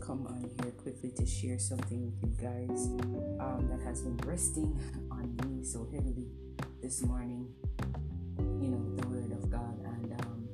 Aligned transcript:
come 0.00 0.26
on 0.26 0.50
here 0.62 0.72
quickly 0.72 1.10
to 1.10 1.26
share 1.26 1.58
something 1.58 2.04
with 2.06 2.22
you 2.22 2.36
guys 2.40 2.86
um, 3.38 3.68
that 3.70 3.80
has 3.84 4.00
been 4.02 4.16
resting 4.24 4.78
on 5.10 5.36
me 5.46 5.62
so 5.62 5.86
heavily 5.92 6.26
this 6.82 7.02
morning. 7.02 7.46
You 8.38 8.68
know, 8.68 8.96
the 8.96 9.06
word 9.08 9.32
of 9.32 9.50
God 9.50 9.78
and 9.84 10.12
um, 10.22 10.48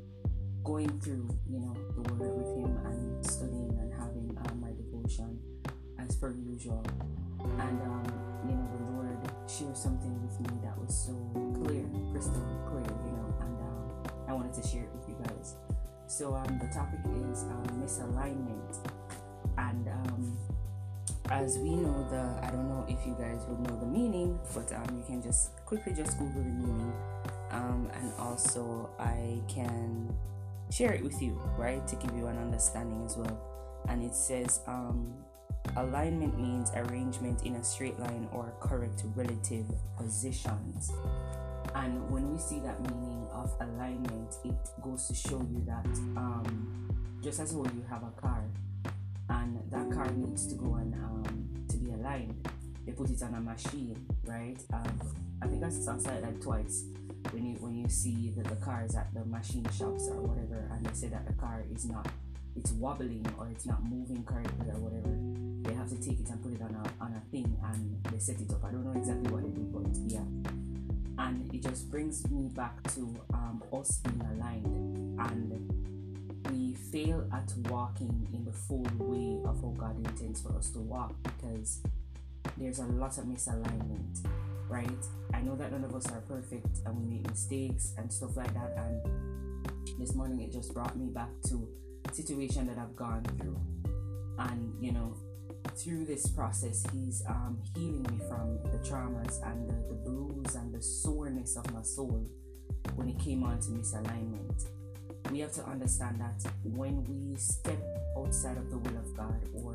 going 0.64 1.00
through, 1.00 1.28
you 1.48 1.60
know, 1.60 1.76
the 1.94 2.12
word 2.14 2.36
with 2.36 2.56
Him 2.58 2.76
and 2.86 3.24
studying 3.24 3.78
and 3.80 3.92
having 3.92 4.36
uh, 4.36 4.54
my 4.54 4.72
devotion 4.72 5.38
as 5.98 6.16
per 6.16 6.34
usual. 6.34 6.84
And, 7.40 7.82
um, 7.82 8.04
you 8.48 8.54
know, 8.56 8.68
the 8.76 8.84
Lord 8.92 9.30
shared 9.48 9.76
something 9.76 10.20
with 10.22 10.40
me 10.40 10.58
that 10.64 10.76
was 10.76 10.92
so 10.92 11.14
clear, 11.62 11.84
crystal 12.10 12.42
clear, 12.66 12.82
you 13.04 13.12
know, 13.12 13.34
and 13.40 13.62
um, 13.62 13.92
I 14.28 14.32
wanted 14.32 14.54
to 14.60 14.66
share 14.66 14.82
it 14.82 14.90
with 14.92 15.08
you 15.08 15.16
guys. 15.24 15.54
So 16.08 16.34
um, 16.34 16.58
the 16.58 16.68
topic 16.74 17.00
is 17.30 17.42
um, 17.44 17.66
misalignment, 17.82 18.78
and 19.68 19.88
um, 19.88 20.38
as 21.30 21.58
we 21.58 21.70
know 21.70 22.06
the, 22.10 22.46
I 22.46 22.50
don't 22.50 22.68
know 22.68 22.84
if 22.88 23.04
you 23.06 23.16
guys 23.18 23.44
would 23.48 23.60
know 23.60 23.78
the 23.78 23.86
meaning, 23.86 24.38
but 24.54 24.72
um, 24.72 24.96
you 24.96 25.04
can 25.04 25.22
just 25.22 25.56
quickly 25.64 25.92
just 25.92 26.18
Google 26.18 26.42
the 26.42 26.48
meaning, 26.48 26.92
um, 27.50 27.90
and 27.94 28.12
also 28.18 28.90
I 28.98 29.40
can 29.48 30.14
share 30.70 30.92
it 30.92 31.02
with 31.02 31.20
you, 31.20 31.40
right, 31.56 31.86
to 31.88 31.96
give 31.96 32.14
you 32.16 32.26
an 32.26 32.38
understanding 32.38 33.04
as 33.04 33.16
well. 33.16 33.40
And 33.88 34.02
it 34.02 34.14
says 34.14 34.60
um, 34.66 35.14
alignment 35.76 36.38
means 36.40 36.70
arrangement 36.74 37.44
in 37.44 37.56
a 37.56 37.64
straight 37.64 37.98
line 37.98 38.28
or 38.32 38.52
correct 38.60 39.02
relative 39.14 39.66
positions. 39.96 40.92
And 41.74 42.08
when 42.10 42.32
we 42.32 42.38
see 42.38 42.60
that 42.60 42.80
meaning 42.80 43.26
of 43.32 43.52
alignment, 43.60 44.36
it 44.44 44.54
goes 44.82 45.08
to 45.08 45.14
show 45.14 45.38
you 45.38 45.62
that 45.66 45.86
um, 46.16 46.88
just 47.22 47.40
as 47.40 47.52
when 47.52 47.74
you 47.76 47.84
have 47.90 48.02
a 48.02 48.20
car 48.20 48.44
and 50.06 50.22
that 50.22 50.28
car 50.28 50.28
needs 50.28 50.46
to 50.48 50.54
go 50.54 50.74
and 50.74 50.94
um, 50.94 51.48
to 51.68 51.76
be 51.76 51.90
aligned, 51.92 52.48
they 52.84 52.92
put 52.92 53.10
it 53.10 53.22
on 53.22 53.34
a 53.34 53.40
machine, 53.40 53.96
right? 54.24 54.58
Um, 54.72 55.00
I 55.42 55.46
think 55.46 55.62
I 55.64 55.68
saw 55.68 55.92
like 55.92 56.40
twice 56.40 56.84
when 57.30 57.44
you 57.44 57.56
when 57.56 57.76
you 57.76 57.88
see 57.88 58.32
that 58.36 58.44
the 58.44 58.56
cars 58.56 58.94
at 58.94 59.12
the 59.14 59.24
machine 59.24 59.64
shops 59.64 60.08
or 60.08 60.22
whatever, 60.22 60.68
and 60.72 60.84
they 60.84 60.94
say 60.94 61.08
that 61.08 61.26
the 61.26 61.34
car 61.34 61.64
is 61.74 61.84
not 61.86 62.08
it's 62.56 62.72
wobbling 62.72 63.26
or 63.38 63.48
it's 63.48 63.66
not 63.66 63.84
moving 63.84 64.24
correctly 64.24 64.70
or 64.70 64.78
whatever. 64.78 65.14
They 65.68 65.74
have 65.74 65.90
to 65.90 65.96
take 65.96 66.20
it 66.20 66.28
and 66.30 66.42
put 66.42 66.52
it 66.52 66.62
on 66.62 66.74
a 66.74 67.04
on 67.04 67.12
a 67.14 67.30
thing 67.30 67.56
and 67.72 68.02
they 68.10 68.18
set 68.18 68.40
it 68.40 68.50
up. 68.52 68.64
I 68.64 68.70
don't 68.70 68.84
know 68.84 68.98
exactly 68.98 69.30
what 69.32 69.42
they 69.42 69.50
do, 69.50 69.68
but 69.72 69.86
yeah 70.06 70.52
and 71.18 71.52
it 71.54 71.62
just 71.62 71.90
brings 71.90 72.28
me 72.30 72.48
back 72.48 72.82
to 72.94 73.00
um, 73.32 73.62
us 73.72 73.98
being 73.98 74.20
aligned 74.32 74.66
and 75.18 75.95
fail 76.76 77.28
at 77.32 77.52
walking 77.70 78.28
in 78.32 78.44
the 78.44 78.52
full 78.52 78.86
way 78.98 79.38
of 79.48 79.60
how 79.60 79.74
God 79.76 79.96
intends 80.04 80.40
for 80.40 80.56
us 80.56 80.70
to 80.70 80.78
walk 80.78 81.14
because 81.22 81.82
there's 82.56 82.78
a 82.78 82.86
lot 82.86 83.18
of 83.18 83.24
misalignment, 83.24 84.26
right? 84.68 84.88
I 85.34 85.40
know 85.40 85.56
that 85.56 85.72
none 85.72 85.84
of 85.84 85.94
us 85.94 86.06
are 86.10 86.20
perfect 86.22 86.78
and 86.86 86.96
we 86.96 87.16
make 87.16 87.28
mistakes 87.28 87.94
and 87.98 88.12
stuff 88.12 88.36
like 88.36 88.52
that. 88.54 88.76
And 88.76 89.98
this 89.98 90.14
morning 90.14 90.40
it 90.40 90.52
just 90.52 90.72
brought 90.72 90.96
me 90.96 91.06
back 91.06 91.30
to 91.48 91.68
a 92.08 92.14
situation 92.14 92.66
that 92.68 92.78
I've 92.78 92.96
gone 92.96 93.24
through. 93.38 93.60
And 94.38 94.74
you 94.80 94.92
know, 94.92 95.16
through 95.74 96.04
this 96.06 96.26
process, 96.28 96.84
He's 96.92 97.22
um, 97.28 97.58
healing 97.74 98.02
me 98.02 98.18
from 98.28 98.58
the 98.70 98.78
traumas 98.78 99.42
and 99.46 99.68
the, 99.68 99.74
the 99.88 99.94
bruise 99.94 100.54
and 100.54 100.74
the 100.74 100.82
soreness 100.82 101.56
of 101.56 101.72
my 101.72 101.82
soul 101.82 102.26
when 102.94 103.08
it 103.08 103.18
came 103.18 103.42
on 103.44 103.60
to 103.60 103.68
misalignment. 103.70 104.66
We 105.30 105.40
have 105.40 105.52
to 105.52 105.64
understand 105.66 106.20
that 106.20 106.50
when 106.62 107.04
we 107.04 107.36
step 107.36 107.78
outside 108.16 108.56
of 108.56 108.70
the 108.70 108.78
will 108.78 108.96
of 108.96 109.16
God 109.16 109.40
or 109.54 109.74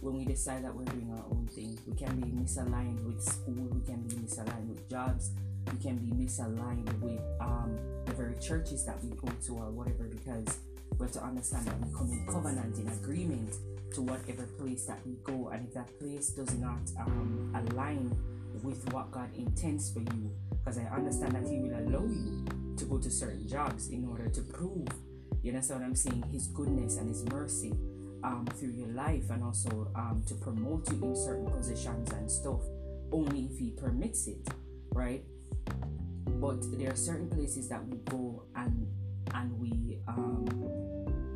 when 0.00 0.16
we 0.16 0.24
decide 0.24 0.64
that 0.64 0.74
we're 0.74 0.84
doing 0.84 1.10
our 1.12 1.24
own 1.30 1.46
thing, 1.52 1.78
we 1.86 1.94
can 1.94 2.20
be 2.20 2.28
misaligned 2.28 3.04
with 3.04 3.22
school, 3.22 3.68
we 3.70 3.80
can 3.80 4.02
be 4.02 4.14
misaligned 4.14 4.68
with 4.68 4.88
jobs, 4.88 5.32
we 5.72 5.78
can 5.78 5.96
be 5.96 6.24
misaligned 6.24 6.92
with 7.00 7.20
um, 7.40 7.78
the 8.06 8.12
very 8.12 8.34
churches 8.38 8.84
that 8.86 9.02
we 9.04 9.10
go 9.16 9.28
to 9.46 9.52
or 9.52 9.70
whatever 9.70 10.04
because 10.04 10.58
we 10.98 11.04
have 11.04 11.12
to 11.12 11.22
understand 11.22 11.66
that 11.66 11.78
we 11.80 11.92
come 11.92 12.10
in 12.10 12.26
covenant, 12.26 12.78
in 12.78 12.88
agreement 12.88 13.54
to 13.94 14.02
whatever 14.02 14.44
place 14.58 14.84
that 14.86 14.98
we 15.06 15.14
go. 15.24 15.48
And 15.48 15.66
if 15.66 15.74
that 15.74 15.98
place 15.98 16.30
does 16.30 16.54
not 16.54 16.80
um, 17.00 17.52
align 17.54 18.16
with 18.68 18.92
what 18.92 19.10
God 19.10 19.30
intends 19.36 19.90
for 19.92 20.00
you, 20.00 20.30
because 20.50 20.78
I 20.78 20.84
understand 20.94 21.32
that 21.32 21.46
He 21.48 21.58
will 21.58 21.78
allow 21.78 22.04
you 22.04 22.44
to 22.76 22.84
go 22.84 22.98
to 22.98 23.10
certain 23.10 23.48
jobs 23.48 23.88
in 23.88 24.06
order 24.06 24.28
to 24.28 24.40
prove, 24.42 24.86
you 25.42 25.50
understand 25.52 25.80
what 25.80 25.86
I'm 25.86 25.96
saying, 25.96 26.24
His 26.30 26.48
goodness 26.48 26.96
and 26.98 27.08
His 27.08 27.24
mercy 27.26 27.72
um, 28.22 28.46
through 28.56 28.72
your 28.72 28.88
life 28.88 29.30
and 29.30 29.42
also 29.42 29.90
um, 29.94 30.22
to 30.26 30.34
promote 30.34 30.90
you 30.92 31.02
in 31.02 31.16
certain 31.16 31.50
positions 31.50 32.10
and 32.12 32.30
stuff, 32.30 32.60
only 33.10 33.48
if 33.50 33.58
He 33.58 33.70
permits 33.70 34.26
it, 34.26 34.46
right? 34.92 35.24
But 36.26 36.78
there 36.78 36.92
are 36.92 36.96
certain 36.96 37.30
places 37.30 37.68
that 37.68 37.84
we 37.86 37.96
go 38.10 38.44
and 38.54 38.86
and 39.34 39.58
we 39.58 39.98
um, 40.08 40.46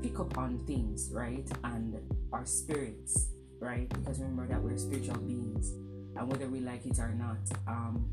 pick 0.03 0.19
up 0.19 0.39
on 0.39 0.65
things, 0.67 1.11
right? 1.13 1.47
And 1.65 1.97
our 2.33 2.45
spirits, 2.45 3.29
right? 3.59 3.89
Because 3.89 4.19
remember 4.21 4.47
that 4.49 4.63
we're 4.63 4.79
spiritual 4.79 5.19
beings, 5.19 5.73
and 6.17 6.29
whether 6.29 6.47
we 6.49 6.61
like 6.61 6.87
it 6.87 6.99
or 6.99 7.15
not, 7.15 7.39
um, 7.67 8.11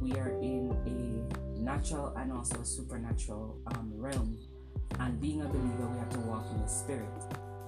we 0.00 0.12
are 0.12 0.30
in 0.40 0.74
a 0.86 1.60
natural 1.60 2.14
and 2.16 2.32
also 2.32 2.60
a 2.60 2.64
supernatural 2.64 3.58
um, 3.74 3.92
realm. 3.96 4.38
And 4.98 5.20
being 5.20 5.42
a 5.42 5.46
believer, 5.46 5.88
we 5.88 5.98
have 5.98 6.10
to 6.10 6.18
walk 6.20 6.46
in 6.52 6.60
the 6.60 6.66
spirit. 6.66 7.08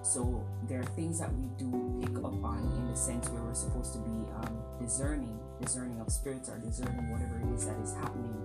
So 0.03 0.47
there 0.69 0.81
are 0.81 0.91
things 0.97 1.19
that 1.21 1.33
we 1.34 1.49
do 1.59 2.03
pick 2.03 2.17
up 2.19 2.45
on 2.45 2.71
in 2.77 2.91
the 2.91 2.97
sense 2.97 3.28
where 3.31 3.43
we're 3.43 3.55
supposed 3.55 3.95
to 3.95 3.99
be 4.00 4.28
um, 4.37 4.59
discerning, 4.78 5.39
discerning 5.61 6.01
of 6.01 6.12
spirits 6.12 6.49
or 6.49 6.59
discerning 6.59 7.11
whatever 7.11 7.41
it 7.41 7.55
is 7.55 7.66
that 7.66 7.77
is 7.81 7.95
happening, 7.95 8.37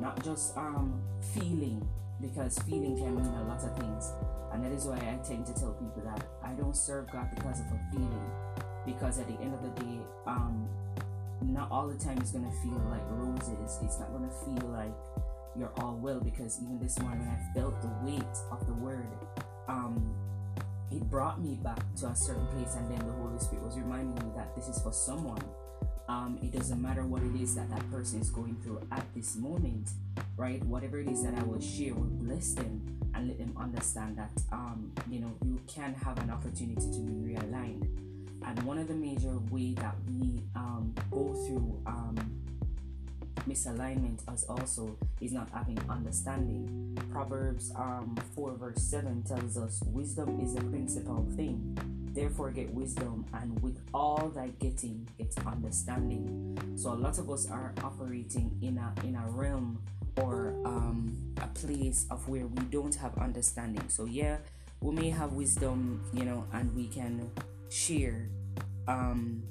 not 0.00 0.22
just 0.24 0.56
um, 0.56 1.00
feeling, 1.34 1.86
because 2.20 2.58
feeling 2.60 2.96
can 2.96 3.14
mean 3.14 3.26
a 3.26 3.44
lot 3.44 3.62
of 3.62 3.76
things. 3.78 4.12
And 4.52 4.64
that 4.64 4.72
is 4.72 4.86
why 4.86 4.96
I 4.96 5.18
tend 5.24 5.46
to 5.46 5.54
tell 5.54 5.72
people 5.74 6.02
that 6.04 6.26
I 6.42 6.52
don't 6.54 6.76
serve 6.76 7.10
God 7.12 7.28
because 7.34 7.60
of 7.60 7.66
a 7.66 7.80
feeling. 7.92 8.30
Because 8.88 9.18
at 9.18 9.28
the 9.28 9.38
end 9.44 9.52
of 9.52 9.62
the 9.62 9.82
day, 9.82 9.98
um, 10.26 10.66
not 11.42 11.70
all 11.70 11.88
the 11.88 11.98
time 12.02 12.18
is 12.22 12.30
gonna 12.30 12.50
feel 12.62 12.80
like 12.88 13.02
roses. 13.10 13.78
It's 13.82 13.98
not 14.00 14.10
gonna 14.12 14.32
feel 14.44 14.70
like 14.70 14.94
you're 15.54 15.72
all 15.76 15.96
well. 15.96 16.20
Because 16.20 16.58
even 16.62 16.78
this 16.78 16.98
morning, 17.00 17.28
I 17.28 17.54
felt 17.54 17.80
the 17.82 17.90
weight 18.02 18.36
of 18.50 18.66
the 18.66 18.72
word, 18.72 19.06
um, 19.68 20.14
it 20.90 21.02
brought 21.10 21.38
me 21.38 21.58
back 21.62 21.80
to 21.96 22.06
a 22.06 22.16
certain 22.16 22.46
place, 22.46 22.74
and 22.76 22.90
then 22.90 23.06
the 23.06 23.12
Holy 23.12 23.38
Spirit 23.38 23.62
was 23.62 23.76
reminding 23.76 24.14
me 24.14 24.32
that 24.36 24.56
this 24.56 24.68
is 24.68 24.80
for 24.82 24.92
someone. 24.92 25.42
Um, 26.08 26.38
it 26.42 26.52
doesn't 26.52 26.80
matter 26.80 27.04
what 27.04 27.22
it 27.22 27.38
is 27.38 27.54
that 27.56 27.68
that 27.68 27.90
person 27.90 28.22
is 28.22 28.30
going 28.30 28.56
through 28.62 28.80
at 28.90 29.04
this 29.14 29.36
moment, 29.36 29.90
right? 30.38 30.64
Whatever 30.64 30.98
it 30.98 31.08
is 31.08 31.22
that 31.24 31.34
I 31.34 31.42
will 31.42 31.60
share 31.60 31.92
will 31.92 32.04
bless 32.04 32.54
them 32.54 32.80
and 33.14 33.28
let 33.28 33.36
them 33.36 33.54
understand 33.58 34.16
that 34.16 34.30
um, 34.50 34.92
you 35.10 35.20
know 35.20 35.36
you 35.44 35.60
can 35.66 35.92
have 35.92 36.18
an 36.18 36.30
opportunity 36.30 36.90
to 36.90 37.00
be 37.00 37.12
realigned. 37.34 37.86
And 38.44 38.62
one 38.62 38.78
of 38.78 38.88
the 38.88 38.94
major 38.94 39.38
way 39.50 39.74
that 39.74 39.96
we 40.08 40.42
um, 40.54 40.94
go 41.10 41.34
through 41.46 41.82
um, 41.86 42.16
misalignment 43.48 44.20
as 44.32 44.44
also 44.44 44.96
is 45.20 45.32
not 45.32 45.48
having 45.50 45.78
understanding. 45.88 46.98
Proverbs 47.10 47.72
um, 47.76 48.16
4 48.34 48.54
verse 48.54 48.82
7 48.82 49.22
tells 49.22 49.56
us 49.56 49.82
wisdom 49.86 50.40
is 50.40 50.54
the 50.54 50.62
principal 50.64 51.26
thing 51.36 51.76
Therefore, 52.18 52.50
get 52.50 52.74
wisdom, 52.74 53.24
and 53.32 53.62
with 53.62 53.78
all 53.94 54.32
thy 54.34 54.48
getting, 54.58 55.08
get 55.18 55.32
understanding. 55.46 56.58
So, 56.74 56.92
a 56.92 56.98
lot 56.98 57.16
of 57.18 57.30
us 57.30 57.48
are 57.48 57.72
operating 57.84 58.58
in 58.60 58.76
a 58.76 58.92
in 59.06 59.14
a 59.14 59.24
realm 59.30 59.80
or 60.16 60.48
um, 60.64 61.16
a 61.40 61.46
place 61.46 62.06
of 62.10 62.28
where 62.28 62.48
we 62.48 62.62
don't 62.64 62.94
have 62.96 63.16
understanding. 63.18 63.88
So, 63.88 64.04
yeah, 64.04 64.38
we 64.80 64.94
may 64.96 65.10
have 65.10 65.34
wisdom, 65.34 66.02
you 66.12 66.24
know, 66.24 66.44
and 66.52 66.74
we 66.74 66.88
can 66.88 67.30
share. 67.68 68.28
Um, 68.88 69.44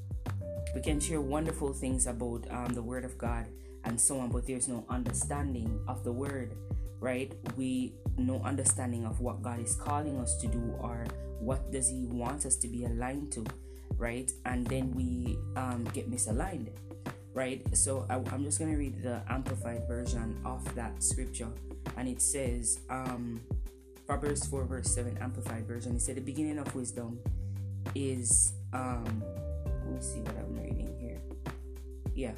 we 0.75 0.81
can 0.81 0.99
share 0.99 1.21
wonderful 1.21 1.71
things 1.73 2.07
about 2.07 2.45
um, 2.49 2.73
the 2.73 2.81
Word 2.81 3.05
of 3.05 3.17
God 3.17 3.45
and 3.85 3.99
so 3.99 4.19
on, 4.19 4.29
but 4.29 4.45
there's 4.45 4.67
no 4.67 4.83
understanding 4.89 5.79
of 5.87 6.03
the 6.03 6.11
Word, 6.11 6.55
right? 6.99 7.33
We 7.55 7.93
no 8.17 8.41
understanding 8.43 9.05
of 9.05 9.21
what 9.21 9.41
God 9.41 9.61
is 9.61 9.75
calling 9.75 10.19
us 10.19 10.35
to 10.41 10.47
do 10.47 10.73
or 10.79 11.05
what 11.39 11.71
does 11.71 11.87
he 11.89 12.07
want 12.07 12.45
us 12.45 12.55
to 12.57 12.67
be 12.67 12.83
aligned 12.85 13.31
to 13.33 13.45
right? 13.97 14.31
And 14.45 14.67
then 14.67 14.93
we 14.93 15.37
um, 15.55 15.85
get 15.93 16.11
misaligned 16.11 16.69
right? 17.37 17.61
So 17.77 18.07
I, 18.09 18.15
am 18.15 18.43
just 18.43 18.57
to 18.57 18.65
read 18.65 19.03
the 19.03 19.21
amplified 19.29 19.87
version 19.87 20.41
of 20.43 20.63
that 20.73 21.03
scripture 21.03 21.49
and 21.95 22.07
it 22.07 22.19
says 22.19 22.79
um, 22.89 23.39
proverbs 24.07 24.47
4 24.47 24.65
verse 24.65 24.89
7 24.93 25.15
amplified 25.21 25.67
version. 25.67 25.95
It 25.95 26.01
said 26.01 26.15
the 26.15 26.21
beginning 26.21 26.57
of 26.57 26.73
wisdom 26.73 27.19
is 27.93 28.53
um, 28.73 29.23
let 29.65 29.93
me 29.93 30.01
see 30.01 30.19
what 30.19 30.35
i'm 30.37 30.55
reading 30.55 30.95
here 30.99 31.21
yeah 32.15 32.33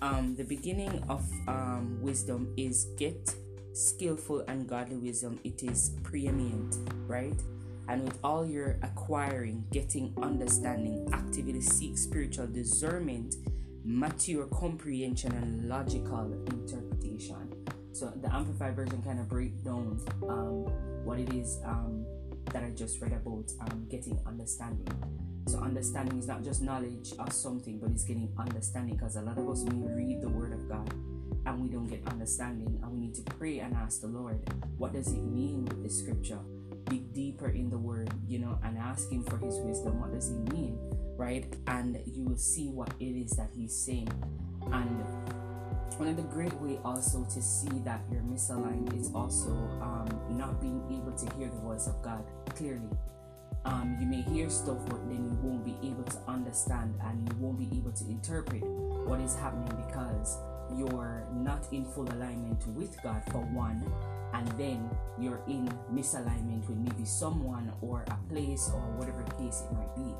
um, 0.00 0.36
the 0.36 0.44
beginning 0.44 1.02
of 1.08 1.24
um, 1.48 1.98
wisdom 2.00 2.52
is 2.56 2.86
get 2.96 3.34
skillful 3.78 4.44
and 4.48 4.68
godly 4.68 4.96
wisdom, 4.96 5.38
it 5.44 5.62
is 5.62 5.92
preeminent, 6.02 6.76
right? 7.06 7.40
And 7.88 8.04
with 8.04 8.18
all 8.22 8.44
your 8.44 8.78
acquiring, 8.82 9.64
getting 9.72 10.12
understanding, 10.20 11.08
actively 11.12 11.60
seek 11.60 11.96
spiritual 11.96 12.48
discernment, 12.48 13.36
mature 13.84 14.46
comprehension, 14.46 15.32
and 15.32 15.68
logical 15.68 16.32
interpretation. 16.48 17.54
So 17.92 18.12
the 18.20 18.32
Amplified 18.34 18.76
version 18.76 19.02
kind 19.02 19.20
of 19.20 19.28
break 19.28 19.64
down 19.64 20.00
um, 20.28 20.66
what 21.04 21.18
it 21.18 21.32
is 21.32 21.58
um, 21.64 22.04
that 22.52 22.62
I 22.62 22.70
just 22.70 23.00
read 23.00 23.12
about 23.12 23.50
um, 23.60 23.86
getting 23.88 24.18
understanding. 24.26 24.86
So 25.48 25.60
understanding 25.60 26.18
is 26.18 26.26
not 26.26 26.44
just 26.44 26.60
knowledge 26.60 27.14
of 27.18 27.32
something, 27.32 27.78
but 27.78 27.90
it's 27.90 28.04
getting 28.04 28.30
understanding 28.38 28.96
because 28.96 29.16
a 29.16 29.22
lot 29.22 29.38
of 29.38 29.48
us 29.48 29.62
we 29.62 29.80
read 29.94 30.20
the 30.20 30.28
Word 30.28 30.52
of 30.52 30.68
God 30.68 30.92
and 31.46 31.62
we 31.62 31.70
don't 31.70 31.86
get 31.86 32.06
understanding, 32.06 32.78
and 32.82 32.92
we 32.92 32.98
need 32.98 33.14
to 33.14 33.22
pray 33.22 33.60
and 33.60 33.74
ask 33.74 34.02
the 34.02 34.08
Lord, 34.08 34.38
what 34.76 34.92
does 34.92 35.08
it 35.08 35.22
mean 35.22 35.64
with 35.64 35.82
this 35.82 36.00
scripture? 36.00 36.38
Dig 36.84 37.14
deeper 37.14 37.48
in 37.48 37.70
the 37.70 37.78
Word, 37.78 38.12
you 38.26 38.40
know, 38.40 38.58
and 38.62 38.76
ask 38.76 39.10
Him 39.10 39.24
for 39.24 39.38
His 39.38 39.58
wisdom. 39.60 39.98
What 40.02 40.12
does 40.12 40.28
He 40.28 40.36
mean, 40.54 40.78
right? 41.16 41.46
And 41.66 41.98
you 42.04 42.24
will 42.24 42.36
see 42.36 42.68
what 42.68 42.92
it 43.00 43.16
is 43.16 43.30
that 43.38 43.48
He's 43.56 43.74
saying. 43.74 44.12
And 44.70 45.02
one 45.96 46.08
of 46.08 46.16
the 46.16 46.24
great 46.24 46.52
way 46.60 46.78
also 46.84 47.24
to 47.24 47.40
see 47.40 47.70
that 47.86 48.02
you're 48.12 48.20
misaligned 48.20 48.94
is 49.00 49.10
also 49.14 49.52
um, 49.80 50.08
not 50.28 50.60
being 50.60 50.84
able 50.90 51.16
to 51.16 51.36
hear 51.36 51.48
the 51.48 51.60
voice 51.60 51.86
of 51.86 52.02
God 52.02 52.22
clearly 52.54 52.90
um, 53.68 53.96
you 54.00 54.06
may 54.06 54.22
hear 54.22 54.48
stuff, 54.48 54.78
but 54.86 55.06
then 55.08 55.28
you 55.28 55.38
won't 55.42 55.64
be 55.64 55.76
able 55.86 56.04
to 56.04 56.18
understand 56.26 56.94
and 57.04 57.28
you 57.28 57.36
won't 57.38 57.58
be 57.58 57.68
able 57.76 57.92
to 57.92 58.04
interpret 58.08 58.62
what 59.06 59.20
is 59.20 59.34
happening 59.36 59.70
because 59.86 60.38
you're 60.74 61.26
not 61.34 61.66
in 61.70 61.84
full 61.84 62.08
alignment 62.12 62.66
with 62.68 63.00
God 63.02 63.22
for 63.30 63.40
one, 63.52 63.84
and 64.32 64.48
then 64.58 64.88
you're 65.18 65.42
in 65.46 65.68
misalignment 65.92 66.66
with 66.68 66.78
maybe 66.78 67.04
someone 67.04 67.70
or 67.82 68.04
a 68.08 68.32
place 68.32 68.70
or 68.72 68.80
whatever 68.96 69.22
case 69.38 69.62
it 69.70 69.74
might 69.74 69.94
be, 69.94 70.14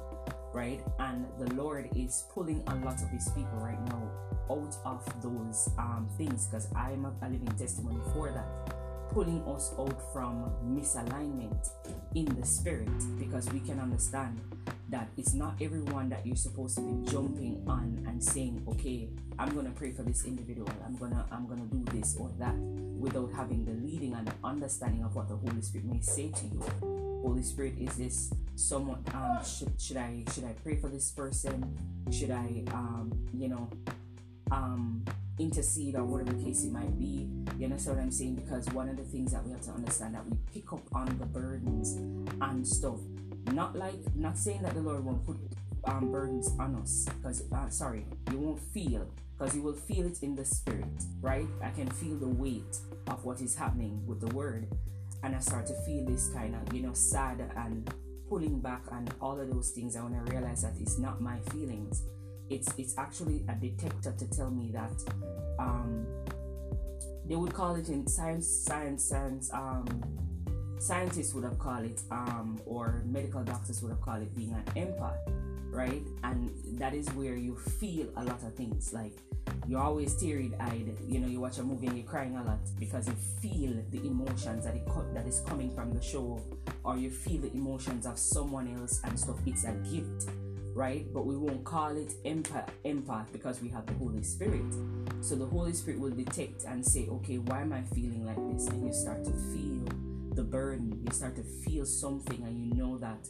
right? 0.52 0.82
And 0.98 1.26
the 1.38 1.54
Lord 1.54 1.88
is 1.96 2.24
pulling 2.30 2.62
a 2.66 2.74
lot 2.76 3.02
of 3.02 3.08
His 3.08 3.28
people 3.30 3.58
right 3.60 3.82
now 3.86 4.10
out 4.50 4.76
of 4.84 5.22
those 5.22 5.70
um, 5.78 6.08
things 6.16 6.46
because 6.46 6.68
I 6.74 6.92
am 6.92 7.04
a 7.04 7.28
living 7.28 7.54
testimony 7.58 8.00
for 8.14 8.30
that 8.30 8.77
pulling 9.12 9.42
us 9.46 9.72
out 9.78 10.12
from 10.12 10.50
misalignment 10.64 11.70
in 12.14 12.26
the 12.26 12.46
spirit 12.46 12.88
because 13.18 13.48
we 13.52 13.60
can 13.60 13.80
understand 13.80 14.40
that 14.88 15.08
it's 15.16 15.34
not 15.34 15.54
everyone 15.60 16.08
that 16.08 16.26
you're 16.26 16.36
supposed 16.36 16.76
to 16.76 16.82
be 16.82 17.10
jumping 17.10 17.62
on 17.66 18.04
and 18.08 18.22
saying 18.22 18.62
okay 18.66 19.08
i'm 19.38 19.54
gonna 19.54 19.70
pray 19.70 19.92
for 19.92 20.02
this 20.02 20.24
individual. 20.24 20.68
I'm 20.86 20.96
gonna 20.96 21.24
i'm 21.30 21.46
gonna 21.46 21.66
do 21.66 21.84
this 21.92 22.16
or 22.18 22.30
that 22.38 22.54
without 22.56 23.30
having 23.32 23.64
the 23.64 23.72
leading 23.86 24.14
and 24.14 24.26
the 24.26 24.34
understanding 24.44 25.04
of 25.04 25.14
what 25.14 25.28
the 25.28 25.36
holy 25.36 25.62
spirit 25.62 25.86
may 25.86 26.00
say 26.00 26.28
to 26.28 26.46
you. 26.46 26.62
Holy 27.22 27.42
spirit 27.42 27.74
is 27.78 27.96
this 27.96 28.32
someone 28.56 29.02
um 29.14 29.38
should, 29.44 29.72
should 29.80 29.96
i 29.96 30.24
should 30.32 30.44
i 30.44 30.52
pray 30.64 30.76
for 30.76 30.88
this 30.88 31.10
person? 31.10 31.76
Should 32.10 32.30
i 32.30 32.64
um 32.72 33.12
you 33.34 33.48
know 33.48 33.70
um 34.50 35.04
intercede 35.38 35.94
or 35.94 36.04
whatever 36.04 36.32
case 36.38 36.64
it 36.64 36.72
might 36.72 36.98
be. 36.98 37.28
You 37.58 37.66
understand 37.66 37.96
what 37.96 38.02
I'm 38.04 38.10
saying? 38.10 38.36
Because 38.36 38.66
one 38.70 38.88
of 38.88 38.96
the 38.96 39.04
things 39.04 39.32
that 39.32 39.44
we 39.44 39.52
have 39.52 39.62
to 39.62 39.70
understand 39.70 40.14
that 40.14 40.26
we 40.26 40.36
pick 40.52 40.72
up 40.72 40.82
on 40.92 41.06
the 41.18 41.26
burdens 41.26 41.94
and 42.40 42.66
stuff. 42.66 42.98
Not 43.52 43.76
like 43.76 43.94
not 44.14 44.36
saying 44.36 44.62
that 44.62 44.74
the 44.74 44.80
Lord 44.80 45.04
won't 45.04 45.24
put 45.24 45.36
um, 45.84 46.12
burdens 46.12 46.50
on 46.58 46.74
us, 46.76 47.06
because 47.16 47.44
uh, 47.52 47.68
sorry, 47.70 48.04
you 48.30 48.38
won't 48.38 48.60
feel, 48.60 49.06
because 49.36 49.54
you 49.54 49.62
will 49.62 49.74
feel 49.74 50.06
it 50.06 50.22
in 50.22 50.34
the 50.34 50.44
spirit, 50.44 50.84
right? 51.20 51.46
I 51.62 51.70
can 51.70 51.88
feel 51.88 52.16
the 52.16 52.28
weight 52.28 52.76
of 53.06 53.24
what 53.24 53.40
is 53.40 53.54
happening 53.54 54.04
with 54.06 54.20
the 54.20 54.34
word, 54.34 54.66
and 55.22 55.34
I 55.34 55.38
start 55.40 55.66
to 55.68 55.74
feel 55.86 56.04
this 56.04 56.28
kind 56.28 56.54
of 56.54 56.74
you 56.74 56.82
know 56.82 56.92
sad 56.92 57.40
and 57.56 57.90
pulling 58.28 58.60
back 58.60 58.82
and 58.92 59.12
all 59.20 59.40
of 59.40 59.50
those 59.50 59.70
things. 59.70 59.96
I 59.96 60.02
want 60.02 60.26
to 60.26 60.32
realize 60.32 60.62
that 60.62 60.74
it's 60.78 60.98
not 60.98 61.22
my 61.22 61.38
feelings 61.50 62.02
it's 62.50 62.72
it's 62.78 62.96
actually 62.98 63.44
a 63.48 63.54
detector 63.54 64.12
to 64.18 64.26
tell 64.30 64.50
me 64.50 64.70
that 64.72 64.92
um, 65.58 66.06
they 67.26 67.36
would 67.36 67.52
call 67.52 67.74
it 67.74 67.88
in 67.88 68.06
science 68.06 68.46
science 68.46 69.04
science 69.04 69.52
um, 69.52 69.86
scientists 70.78 71.34
would 71.34 71.44
have 71.44 71.58
called 71.58 71.84
it 71.84 72.00
um, 72.10 72.60
or 72.66 73.02
medical 73.06 73.42
doctors 73.42 73.82
would 73.82 73.90
have 73.90 74.00
called 74.00 74.22
it 74.22 74.34
being 74.34 74.52
an 74.52 74.64
empath 74.74 75.18
right? 75.70 76.02
And 76.24 76.50
that 76.78 76.94
is 76.94 77.08
where 77.10 77.36
you 77.36 77.56
feel 77.56 78.08
a 78.16 78.24
lot 78.24 78.42
of 78.42 78.54
things. 78.54 78.92
Like 78.92 79.12
you're 79.66 79.80
always 79.80 80.14
teary-eyed 80.14 80.96
you 81.06 81.20
know 81.20 81.26
you 81.26 81.40
watch 81.40 81.58
a 81.58 81.62
movie 81.62 81.86
and 81.86 81.96
you're 81.96 82.06
crying 82.06 82.36
a 82.36 82.42
lot 82.42 82.58
because 82.78 83.06
you 83.06 83.14
feel 83.40 83.72
the 83.90 83.98
emotions 84.06 84.64
that 84.64 84.74
it 84.74 84.86
co- 84.86 85.06
that 85.14 85.26
is 85.26 85.40
coming 85.46 85.70
from 85.74 85.92
the 85.92 86.02
show 86.02 86.40
or 86.84 86.96
you 86.96 87.10
feel 87.10 87.40
the 87.40 87.52
emotions 87.52 88.06
of 88.06 88.18
someone 88.18 88.74
else 88.78 89.00
and 89.04 89.18
stuff. 89.18 89.36
It's 89.46 89.64
a 89.64 89.72
gift 89.90 90.30
right? 90.78 91.12
But 91.12 91.26
we 91.26 91.36
won't 91.36 91.64
call 91.64 91.96
it 91.96 92.14
empath, 92.24 92.68
empath 92.84 93.32
because 93.32 93.60
we 93.60 93.68
have 93.70 93.84
the 93.84 93.94
Holy 93.94 94.22
Spirit. 94.22 94.62
So 95.20 95.34
the 95.34 95.44
Holy 95.44 95.72
Spirit 95.72 95.98
will 95.98 96.12
detect 96.12 96.64
and 96.64 96.86
say, 96.86 97.08
okay, 97.08 97.38
why 97.38 97.62
am 97.62 97.72
I 97.72 97.82
feeling 97.82 98.24
like 98.24 98.38
this? 98.52 98.68
And 98.68 98.86
you 98.86 98.92
start 98.92 99.24
to 99.24 99.32
feel 99.52 99.84
the 100.34 100.44
burden. 100.44 101.02
You 101.04 101.12
start 101.12 101.34
to 101.34 101.42
feel 101.42 101.84
something, 101.84 102.44
and 102.44 102.64
you 102.64 102.80
know 102.80 102.96
that 102.98 103.28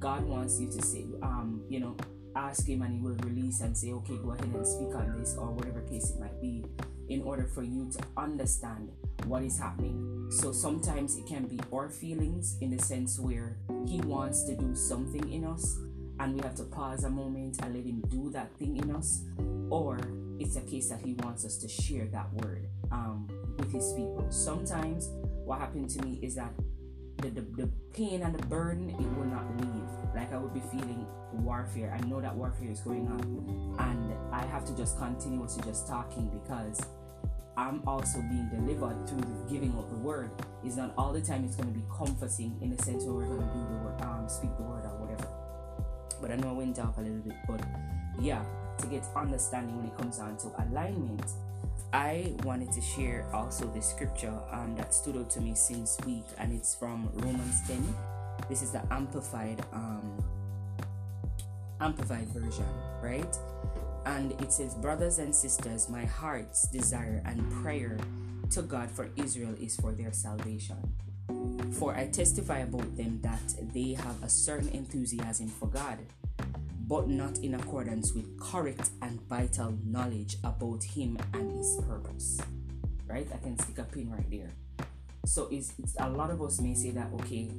God 0.00 0.24
wants 0.24 0.60
you 0.60 0.66
to 0.66 0.82
say, 0.82 1.06
um, 1.22 1.62
you 1.68 1.78
know, 1.78 1.96
ask 2.34 2.66
Him, 2.66 2.82
and 2.82 2.92
He 2.92 3.00
will 3.00 3.16
release 3.22 3.60
and 3.60 3.76
say, 3.78 3.92
okay, 3.92 4.16
go 4.16 4.32
ahead 4.32 4.46
and 4.46 4.66
speak 4.66 4.92
on 4.96 5.16
this, 5.16 5.36
or 5.38 5.52
whatever 5.52 5.82
case 5.82 6.10
it 6.10 6.18
might 6.18 6.40
be, 6.40 6.64
in 7.08 7.22
order 7.22 7.46
for 7.46 7.62
you 7.62 7.88
to 7.92 8.02
understand 8.16 8.90
what 9.26 9.44
is 9.44 9.56
happening. 9.56 10.28
So 10.32 10.50
sometimes 10.50 11.16
it 11.16 11.26
can 11.26 11.46
be 11.46 11.60
our 11.72 11.88
feelings 11.88 12.56
in 12.60 12.76
the 12.76 12.82
sense 12.82 13.20
where 13.20 13.58
He 13.86 14.00
wants 14.00 14.42
to 14.44 14.56
do 14.56 14.74
something 14.74 15.32
in 15.32 15.44
us 15.44 15.78
and 16.20 16.34
we 16.34 16.40
have 16.42 16.54
to 16.54 16.64
pause 16.64 17.04
a 17.04 17.10
moment 17.10 17.56
and 17.62 17.74
let 17.74 17.84
him 17.84 18.02
do 18.08 18.30
that 18.30 18.54
thing 18.58 18.76
in 18.76 18.94
us 18.94 19.24
or 19.70 19.98
it's 20.38 20.56
a 20.56 20.60
case 20.60 20.88
that 20.90 21.00
he 21.00 21.14
wants 21.14 21.44
us 21.44 21.56
to 21.56 21.68
share 21.68 22.06
that 22.08 22.32
word 22.34 22.66
um, 22.92 23.26
with 23.58 23.72
his 23.72 23.92
people. 23.94 24.26
Sometimes 24.30 25.08
what 25.44 25.58
happened 25.58 25.88
to 25.90 26.02
me 26.04 26.18
is 26.22 26.34
that 26.34 26.52
the, 27.18 27.30
the, 27.30 27.40
the 27.40 27.70
pain 27.94 28.22
and 28.22 28.34
the 28.34 28.46
burden 28.46 28.90
it 28.90 29.18
will 29.18 29.26
not 29.26 29.44
leave. 29.60 30.14
Like 30.14 30.32
i 30.32 30.36
would 30.36 30.52
be 30.52 30.60
feeling 30.60 31.06
warfare. 31.32 31.96
I 31.98 32.06
know 32.06 32.20
that 32.20 32.34
warfare 32.34 32.70
is 32.70 32.80
going 32.80 33.06
on 33.08 33.76
and 33.78 34.34
i 34.34 34.44
have 34.46 34.66
to 34.66 34.76
just 34.76 34.98
continue 34.98 35.46
to 35.46 35.62
just 35.62 35.88
talking 35.88 36.28
because 36.42 36.80
I'm 37.56 37.82
also 37.86 38.20
being 38.22 38.48
delivered 38.48 39.08
through 39.08 39.20
the 39.20 39.52
giving 39.52 39.74
of 39.76 39.90
the 39.90 39.96
word. 39.96 40.30
It's 40.64 40.76
not 40.76 40.94
all 40.96 41.12
the 41.12 41.20
time 41.20 41.44
it's 41.44 41.56
going 41.56 41.68
to 41.68 41.78
be 41.78 41.84
comforting 41.94 42.56
in 42.62 42.74
the 42.74 42.82
sense 42.82 43.04
where 43.04 43.14
we're 43.14 43.26
going 43.26 43.40
to 43.40 43.54
do 43.54 43.60
the 43.60 43.84
word, 43.84 44.00
um, 44.02 44.28
speak 44.28 44.56
the 44.56 44.62
word 44.62 44.84
or 44.84 44.96
whatever 44.96 45.29
but 46.20 46.30
I 46.30 46.36
know 46.36 46.50
I 46.50 46.52
went 46.52 46.78
off 46.78 46.98
a 46.98 47.00
little 47.00 47.18
bit. 47.18 47.36
But 47.46 47.62
yeah, 48.20 48.44
to 48.78 48.86
get 48.86 49.04
understanding 49.16 49.76
when 49.76 49.86
it 49.86 49.96
comes 49.96 50.18
down 50.18 50.36
to 50.38 50.48
alignment, 50.62 51.24
I 51.92 52.34
wanted 52.44 52.72
to 52.72 52.80
share 52.80 53.26
also 53.32 53.66
the 53.66 53.82
scripture 53.82 54.38
um, 54.50 54.76
that 54.76 54.94
stood 54.94 55.16
out 55.16 55.30
to 55.30 55.40
me 55.40 55.54
since 55.54 55.98
week, 56.06 56.24
and 56.38 56.52
it's 56.52 56.74
from 56.74 57.10
Romans 57.14 57.66
10. 57.66 57.94
This 58.48 58.62
is 58.62 58.70
the 58.70 58.82
amplified 58.92 59.64
um, 59.72 60.22
amplified 61.80 62.28
version, 62.28 62.66
right? 63.02 63.36
And 64.06 64.32
it 64.40 64.52
says, 64.52 64.74
Brothers 64.74 65.18
and 65.18 65.34
sisters, 65.34 65.88
my 65.88 66.04
heart's 66.04 66.68
desire 66.68 67.22
and 67.26 67.50
prayer 67.62 67.98
to 68.50 68.62
God 68.62 68.90
for 68.90 69.10
Israel 69.16 69.54
is 69.60 69.76
for 69.76 69.92
their 69.92 70.12
salvation. 70.12 70.76
For 71.72 71.94
I 71.94 72.08
testify 72.08 72.58
about 72.58 72.96
them 72.96 73.20
that 73.22 73.54
they 73.72 73.92
have 73.92 74.22
a 74.22 74.28
certain 74.28 74.68
enthusiasm 74.70 75.48
for 75.48 75.66
God, 75.66 75.98
but 76.86 77.08
not 77.08 77.38
in 77.38 77.54
accordance 77.54 78.12
with 78.12 78.38
correct 78.40 78.90
and 79.02 79.20
vital 79.28 79.78
knowledge 79.84 80.36
about 80.42 80.82
Him 80.82 81.16
and 81.32 81.52
His 81.52 81.80
purpose. 81.86 82.40
Right? 83.06 83.28
I 83.32 83.38
can 83.38 83.58
stick 83.58 83.78
a 83.78 83.84
pin 83.84 84.10
right 84.10 84.30
there. 84.30 84.50
So 85.26 85.48
it's, 85.50 85.74
it's 85.78 85.94
a 85.98 86.08
lot 86.08 86.30
of 86.30 86.42
us 86.42 86.60
may 86.60 86.74
say 86.74 86.90
that 86.90 87.08
okay, 87.20 87.50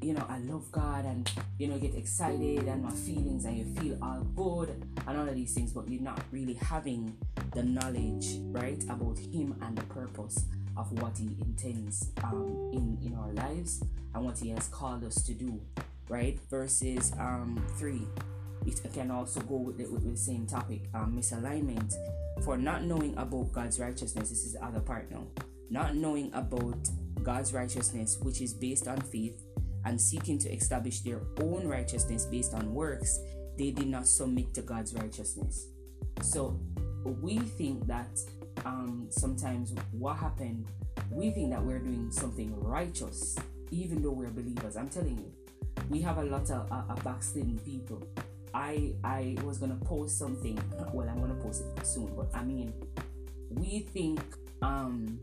you 0.00 0.14
know, 0.14 0.24
I 0.28 0.38
love 0.38 0.70
God 0.70 1.04
and 1.04 1.30
you 1.58 1.68
know 1.68 1.78
get 1.78 1.94
excited 1.94 2.64
and 2.66 2.82
my 2.82 2.90
feelings 2.90 3.44
and 3.44 3.58
you 3.58 3.64
feel 3.80 3.98
all 4.02 4.20
good 4.36 4.84
and 5.06 5.18
all 5.18 5.28
of 5.28 5.34
these 5.34 5.54
things, 5.54 5.72
but 5.72 5.88
you're 5.88 6.02
not 6.02 6.20
really 6.30 6.54
having 6.54 7.16
the 7.54 7.62
knowledge, 7.62 8.36
right, 8.52 8.82
about 8.84 9.18
Him 9.18 9.56
and 9.62 9.76
the 9.76 9.82
purpose 9.84 10.44
of 10.78 10.90
what 11.02 11.18
He 11.18 11.36
intends 11.40 12.12
um, 12.24 12.70
in 12.72 12.98
in 13.04 13.14
our 13.14 13.32
lives 13.32 13.82
and 14.14 14.24
what 14.24 14.38
He 14.38 14.48
has 14.50 14.68
called 14.68 15.04
us 15.04 15.22
to 15.24 15.34
do, 15.34 15.60
right? 16.08 16.38
Verses 16.48 17.12
um, 17.18 17.62
three. 17.76 18.06
It 18.66 18.80
can 18.92 19.10
also 19.10 19.40
go 19.40 19.56
with 19.56 19.78
the, 19.78 19.86
with 19.86 20.10
the 20.10 20.16
same 20.16 20.46
topic, 20.46 20.88
um, 20.94 21.16
misalignment. 21.16 21.94
For 22.44 22.56
not 22.56 22.84
knowing 22.84 23.16
about 23.16 23.52
God's 23.52 23.78
righteousness, 23.80 24.28
this 24.30 24.44
is 24.44 24.54
the 24.54 24.64
other 24.64 24.80
part 24.80 25.10
now. 25.10 25.26
Not 25.70 25.94
knowing 25.94 26.30
about 26.34 26.88
God's 27.22 27.52
righteousness, 27.52 28.18
which 28.20 28.40
is 28.40 28.52
based 28.52 28.86
on 28.88 29.00
faith, 29.00 29.42
and 29.84 30.00
seeking 30.00 30.38
to 30.40 30.52
establish 30.52 31.00
their 31.00 31.20
own 31.40 31.66
righteousness 31.66 32.26
based 32.26 32.52
on 32.52 32.74
works, 32.74 33.20
they 33.56 33.70
did 33.70 33.86
not 33.86 34.06
submit 34.06 34.52
to 34.54 34.62
God's 34.62 34.94
righteousness. 34.94 35.68
So 36.22 36.60
we 37.04 37.38
think 37.38 37.86
that 37.86 38.10
um, 38.64 39.06
sometimes 39.10 39.74
what 39.92 40.16
happened 40.16 40.66
we 41.10 41.30
think 41.30 41.50
that 41.50 41.62
we're 41.62 41.78
doing 41.78 42.10
something 42.10 42.54
righteous, 42.60 43.36
even 43.70 44.02
though 44.02 44.10
we're 44.10 44.30
believers. 44.30 44.76
I'm 44.76 44.88
telling 44.88 45.18
you, 45.18 45.32
we 45.88 46.00
have 46.02 46.18
a 46.18 46.24
lot 46.24 46.50
of 46.50 46.70
uh, 46.70 46.94
backsliding 47.02 47.58
people. 47.64 48.02
I 48.54 48.92
I 49.04 49.36
was 49.44 49.58
gonna 49.58 49.78
post 49.84 50.18
something. 50.18 50.58
Well, 50.92 51.08
I'm 51.08 51.20
gonna 51.20 51.34
post 51.34 51.64
it 51.76 51.86
soon, 51.86 52.14
but 52.16 52.28
I 52.34 52.42
mean, 52.42 52.72
we 53.50 53.80
think 53.80 54.20
um 54.62 55.18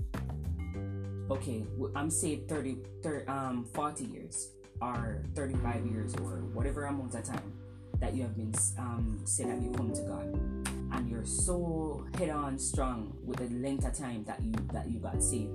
okay, 1.29 1.63
I'm 1.95 2.09
saying 2.09 2.45
30, 2.47 2.77
30 3.01 3.27
um 3.27 3.65
40 3.73 4.05
years 4.05 4.51
or 4.81 5.23
35 5.33 5.85
years 5.87 6.13
or 6.15 6.43
whatever 6.53 6.85
amount 6.85 7.15
of 7.15 7.23
time 7.23 7.53
that 7.99 8.13
you 8.13 8.23
have 8.23 8.35
been 8.35 8.53
um 8.77 9.19
said 9.23 9.47
that 9.47 9.61
you 9.61 9.71
come 9.71 9.91
to 9.91 10.01
God 10.01 10.74
and 10.91 11.09
you're 11.09 11.25
so 11.25 12.05
head 12.17 12.29
on 12.29 12.57
strong 12.57 13.15
with 13.23 13.37
the 13.37 13.55
length 13.55 13.85
of 13.85 13.97
time 13.97 14.23
that 14.25 14.41
you 14.41 14.53
that 14.71 14.89
you 14.89 14.99
got 14.99 15.21
saved 15.21 15.51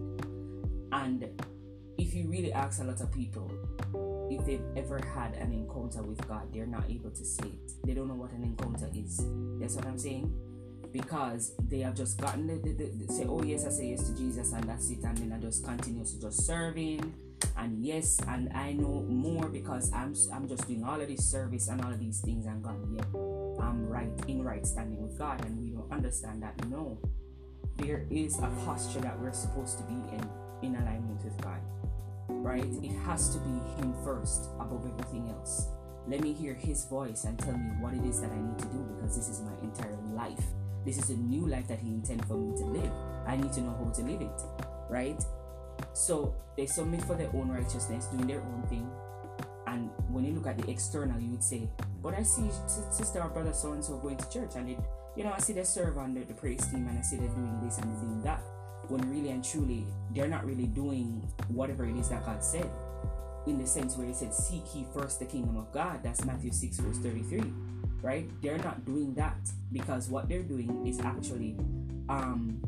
and 0.92 1.28
if 1.98 2.14
you 2.14 2.28
really 2.28 2.52
ask 2.52 2.80
a 2.80 2.84
lot 2.84 3.00
of 3.00 3.12
people 3.12 3.50
if 4.30 4.44
they've 4.46 4.64
ever 4.76 5.00
had 5.14 5.34
an 5.34 5.52
encounter 5.52 6.02
with 6.02 6.26
God, 6.28 6.52
they're 6.52 6.66
not 6.66 6.84
able 6.88 7.10
to 7.10 7.24
say 7.24 7.46
it. 7.46 7.72
They 7.84 7.94
don't 7.94 8.08
know 8.08 8.14
what 8.14 8.32
an 8.32 8.44
encounter 8.44 8.88
is. 8.94 9.20
That's 9.58 9.74
what 9.74 9.86
I'm 9.86 9.98
saying. 9.98 10.32
Because 10.92 11.52
they 11.68 11.80
have 11.80 11.94
just 11.94 12.20
gotten 12.20 12.46
the, 12.46 12.54
the, 12.54 12.72
the, 12.72 13.06
the 13.06 13.12
say, 13.12 13.26
oh 13.28 13.42
yes, 13.42 13.66
I 13.66 13.70
say 13.70 13.90
yes 13.90 14.08
to 14.08 14.16
Jesus, 14.16 14.52
and 14.52 14.64
that's 14.64 14.90
it, 14.90 15.02
and 15.04 15.16
then 15.18 15.32
I 15.32 15.38
just 15.38 15.64
continue 15.64 16.04
to 16.04 16.20
just 16.20 16.44
serving, 16.44 17.14
and 17.56 17.84
yes, 17.84 18.18
and 18.26 18.52
I 18.52 18.72
know 18.72 19.02
more 19.02 19.48
because 19.48 19.92
I'm 19.92 20.14
I'm 20.32 20.48
just 20.48 20.66
doing 20.66 20.82
all 20.82 21.00
of 21.00 21.06
this 21.06 21.24
service 21.24 21.68
and 21.68 21.80
all 21.84 21.92
of 21.92 22.00
these 22.00 22.20
things, 22.20 22.46
and 22.46 22.60
God, 22.60 22.76
yeah, 22.92 23.04
I'm 23.60 23.86
right 23.86 24.10
in 24.28 24.42
right 24.42 24.66
standing 24.66 25.02
with 25.02 25.18
God, 25.18 25.44
and 25.44 25.62
we 25.62 25.70
don't 25.70 25.90
understand 25.92 26.42
that. 26.42 26.68
No, 26.68 26.98
there 27.76 28.06
is 28.10 28.38
a 28.38 28.50
posture 28.64 29.00
that 29.00 29.18
we're 29.18 29.32
supposed 29.32 29.78
to 29.78 29.84
be 29.84 29.94
in 29.94 30.28
in 30.62 30.76
alignment 30.76 31.24
with 31.24 31.40
God 31.40 31.60
right? 32.42 32.64
It 32.82 32.92
has 33.04 33.30
to 33.30 33.38
be 33.38 33.60
Him 33.76 33.94
first 34.04 34.50
above 34.58 34.86
everything 34.86 35.28
else. 35.30 35.68
Let 36.06 36.20
me 36.20 36.32
hear 36.32 36.54
His 36.54 36.84
voice 36.86 37.24
and 37.24 37.38
tell 37.38 37.56
me 37.56 37.70
what 37.80 37.94
it 37.94 38.04
is 38.04 38.20
that 38.20 38.30
I 38.30 38.40
need 38.40 38.58
to 38.58 38.66
do 38.66 38.86
because 38.94 39.16
this 39.16 39.28
is 39.28 39.42
my 39.42 39.52
entire 39.62 39.98
life. 40.14 40.44
This 40.84 40.98
is 40.98 41.10
a 41.10 41.16
new 41.16 41.46
life 41.46 41.68
that 41.68 41.78
He 41.78 41.88
intended 41.88 42.26
for 42.26 42.36
me 42.36 42.56
to 42.56 42.64
live. 42.64 42.92
I 43.26 43.36
need 43.36 43.52
to 43.54 43.60
know 43.60 43.76
how 43.84 43.90
to 43.90 44.02
live 44.02 44.22
it, 44.22 44.42
right? 44.88 45.22
So 45.92 46.34
they 46.56 46.66
submit 46.66 47.02
for 47.02 47.14
their 47.14 47.30
own 47.34 47.50
righteousness, 47.50 48.06
doing 48.06 48.26
their 48.26 48.40
own 48.40 48.64
thing. 48.68 48.90
And 49.70 49.88
when 50.08 50.24
you 50.24 50.34
look 50.34 50.48
at 50.48 50.58
the 50.58 50.68
external, 50.68 51.18
you 51.20 51.30
would 51.30 51.44
say, 51.44 51.68
But 52.02 52.14
I 52.14 52.22
see 52.24 52.50
sister 52.90 53.22
or 53.22 53.28
brother 53.28 53.52
so 53.52 53.72
and 53.72 53.84
so 53.84 53.96
going 53.98 54.16
to 54.16 54.28
church, 54.28 54.52
and 54.56 54.68
it, 54.68 54.78
you 55.16 55.22
know, 55.22 55.32
I 55.32 55.38
see 55.38 55.52
they 55.52 55.64
serve 55.64 55.96
under 55.96 56.24
the 56.24 56.34
praise 56.34 56.66
team, 56.66 56.88
and 56.88 56.98
I 56.98 57.02
see 57.02 57.16
they're 57.16 57.28
doing 57.28 57.60
this 57.62 57.78
and 57.78 58.00
doing 58.00 58.22
that 58.22 58.42
when 58.88 59.08
really 59.08 59.30
and 59.30 59.44
truly 59.44 59.86
they're 60.12 60.28
not 60.28 60.44
really 60.44 60.66
doing 60.66 61.22
whatever 61.48 61.84
it 61.86 61.96
is 61.96 62.08
that 62.08 62.26
God 62.26 62.42
said. 62.42 62.68
In 63.46 63.58
the 63.58 63.66
sense 63.66 63.96
where 63.96 64.06
He 64.06 64.12
said, 64.12 64.34
Seek 64.34 64.74
ye 64.74 64.86
first 64.92 65.20
the 65.20 65.24
kingdom 65.24 65.56
of 65.56 65.72
God. 65.72 66.00
That's 66.02 66.24
Matthew 66.24 66.50
6, 66.50 66.78
verse 66.78 66.98
33. 66.98 67.40
Right? 68.02 68.28
They're 68.42 68.58
not 68.58 68.84
doing 68.84 69.14
that 69.14 69.38
because 69.72 70.08
what 70.08 70.28
they're 70.28 70.42
doing 70.42 70.86
is 70.86 71.00
actually 71.00 71.56
um, 72.08 72.60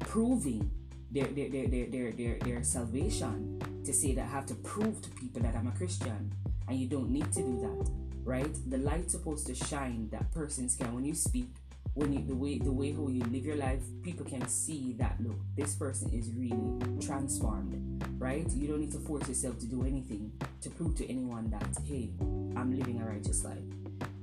proving 0.00 0.70
their, 1.10 1.26
their, 1.26 1.50
their, 1.50 1.68
their, 1.68 1.86
their, 1.86 2.12
their, 2.12 2.38
their 2.38 2.64
salvation 2.64 3.60
to 3.84 3.92
say 3.92 4.14
that 4.14 4.22
I 4.22 4.28
have 4.28 4.46
to 4.46 4.54
prove 4.54 5.00
to 5.02 5.10
people 5.10 5.42
that 5.42 5.54
I'm 5.54 5.66
a 5.66 5.72
Christian. 5.72 6.32
And 6.68 6.78
you 6.78 6.88
don't 6.88 7.10
need 7.10 7.32
to 7.32 7.42
do 7.42 7.60
that. 7.60 7.90
Right? 8.24 8.54
The 8.70 8.78
light's 8.78 9.12
supposed 9.12 9.46
to 9.48 9.54
shine 9.54 10.08
that 10.12 10.30
person's 10.32 10.76
can 10.76 10.94
When 10.94 11.04
you 11.04 11.14
speak, 11.14 11.48
when 11.94 12.12
you 12.12 12.24
the 12.26 12.34
way 12.34 12.58
the 12.58 12.72
way 12.72 12.92
how 12.92 13.08
you 13.08 13.22
live 13.24 13.44
your 13.44 13.56
life 13.56 13.82
people 14.02 14.24
can 14.24 14.46
see 14.48 14.94
that 14.98 15.14
look 15.20 15.36
this 15.56 15.74
person 15.74 16.10
is 16.10 16.30
really 16.30 16.78
transformed 17.00 18.02
right 18.18 18.48
you 18.52 18.66
don't 18.66 18.80
need 18.80 18.92
to 18.92 18.98
force 18.98 19.28
yourself 19.28 19.58
to 19.58 19.66
do 19.66 19.82
anything 19.82 20.32
to 20.62 20.70
prove 20.70 20.94
to 20.96 21.08
anyone 21.10 21.50
that 21.50 21.66
hey 21.84 22.10
i'm 22.56 22.74
living 22.78 23.00
a 23.00 23.04
righteous 23.04 23.44
life 23.44 23.58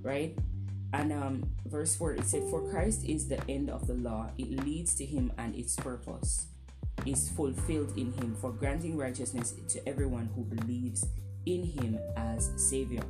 right 0.02 0.36
and 0.94 1.14
um 1.14 1.48
verse 1.68 1.96
4 1.96 2.14
it 2.14 2.26
said 2.26 2.42
for 2.50 2.68
christ 2.72 3.04
is 3.06 3.28
the 3.28 3.40
end 3.48 3.70
of 3.70 3.86
the 3.86 3.94
law 3.94 4.32
it 4.40 4.50
leads 4.66 4.96
to 4.96 5.06
him 5.06 5.32
and 5.38 5.54
its 5.56 5.76
purpose 5.76 6.48
is 7.06 7.30
fulfilled 7.30 7.94
in 7.98 8.12
him 8.14 8.36
for 8.40 8.52
granting 8.52 8.98
righteousness 8.98 9.54
to 9.68 9.88
everyone 9.88 10.30
who 10.36 10.44
believes 10.44 11.06
in 11.46 11.64
him 11.64 12.00
as 12.16 12.52
savior 12.56 13.04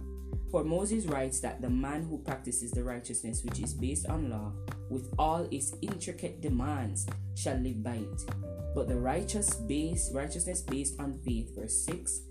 for 0.51 0.63
Moses 0.63 1.05
writes 1.05 1.39
that 1.41 1.61
the 1.61 1.69
man 1.69 2.03
who 2.03 2.17
practices 2.17 2.71
the 2.71 2.83
righteousness 2.83 3.43
which 3.43 3.59
is 3.59 3.73
based 3.73 4.07
on 4.07 4.31
law, 4.31 4.51
with 4.89 5.13
all 5.19 5.47
its 5.51 5.75
intricate 5.81 6.41
demands, 6.41 7.05
shall 7.35 7.57
live 7.57 7.83
by 7.83 7.95
it. 7.95 8.25
But 8.73 8.87
the 8.87 8.97
righteous 8.97 9.55
base, 9.55 10.09
righteousness 10.11 10.61
based 10.61 10.99
on 10.99 11.19
faith, 11.23 11.55
verse 11.55 11.85
6, 11.85 12.21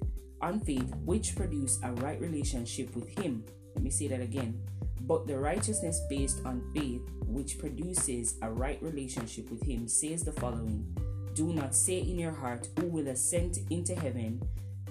on 0.43 0.61
faith 0.61 0.93
which 1.05 1.37
produce 1.37 1.79
a 1.85 1.93
right 1.93 2.21
relationship 2.21 2.95
with 2.97 3.09
him. 3.21 3.45
Let 3.77 3.85
me 3.85 3.91
say 3.91 4.09
that 4.09 4.21
again. 4.21 4.61
But 5.03 5.29
the 5.29 5.39
righteousness 5.39 6.01
based 6.09 6.41
on 6.45 6.73
faith 6.75 7.03
which 7.25 7.59
produces 7.59 8.35
a 8.43 8.51
right 8.51 8.83
relationship 8.83 9.49
with 9.49 9.63
him 9.63 9.87
says 9.87 10.25
the 10.25 10.33
following 10.33 10.93
Do 11.39 11.53
not 11.53 11.73
say 11.73 11.99
in 12.01 12.19
your 12.19 12.33
heart, 12.33 12.67
Who 12.81 12.89
will 12.89 13.07
ascend 13.07 13.61
into 13.71 13.95
heaven? 13.95 14.43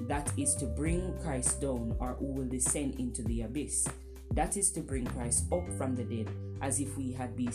That 0.07 0.31
is 0.37 0.55
to 0.55 0.65
bring 0.65 1.13
Christ 1.21 1.59
down, 1.59 1.93
or 1.99 2.13
who 2.13 2.27
will 2.27 2.47
descend 2.47 3.01
into 3.01 3.21
the 3.23 3.41
abyss. 3.41 3.85
That 4.31 4.55
is 4.55 4.71
to 4.71 4.79
bring 4.79 5.05
Christ 5.07 5.51
up 5.51 5.69
from 5.77 5.97
the 5.97 6.05
dead, 6.05 6.29
as 6.61 6.79
if 6.79 6.97
we 6.97 7.11
had 7.11 7.35
be 7.35 7.49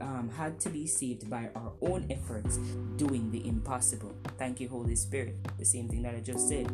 um, 0.00 0.30
had 0.30 0.60
to 0.60 0.68
be 0.68 0.86
saved 0.86 1.28
by 1.28 1.50
our 1.56 1.72
own 1.82 2.06
efforts, 2.08 2.58
doing 2.94 3.32
the 3.32 3.48
impossible. 3.48 4.14
Thank 4.38 4.60
you, 4.60 4.68
Holy 4.68 4.94
Spirit. 4.94 5.34
The 5.58 5.64
same 5.64 5.88
thing 5.88 6.02
that 6.02 6.14
I 6.14 6.20
just 6.20 6.48
said. 6.48 6.66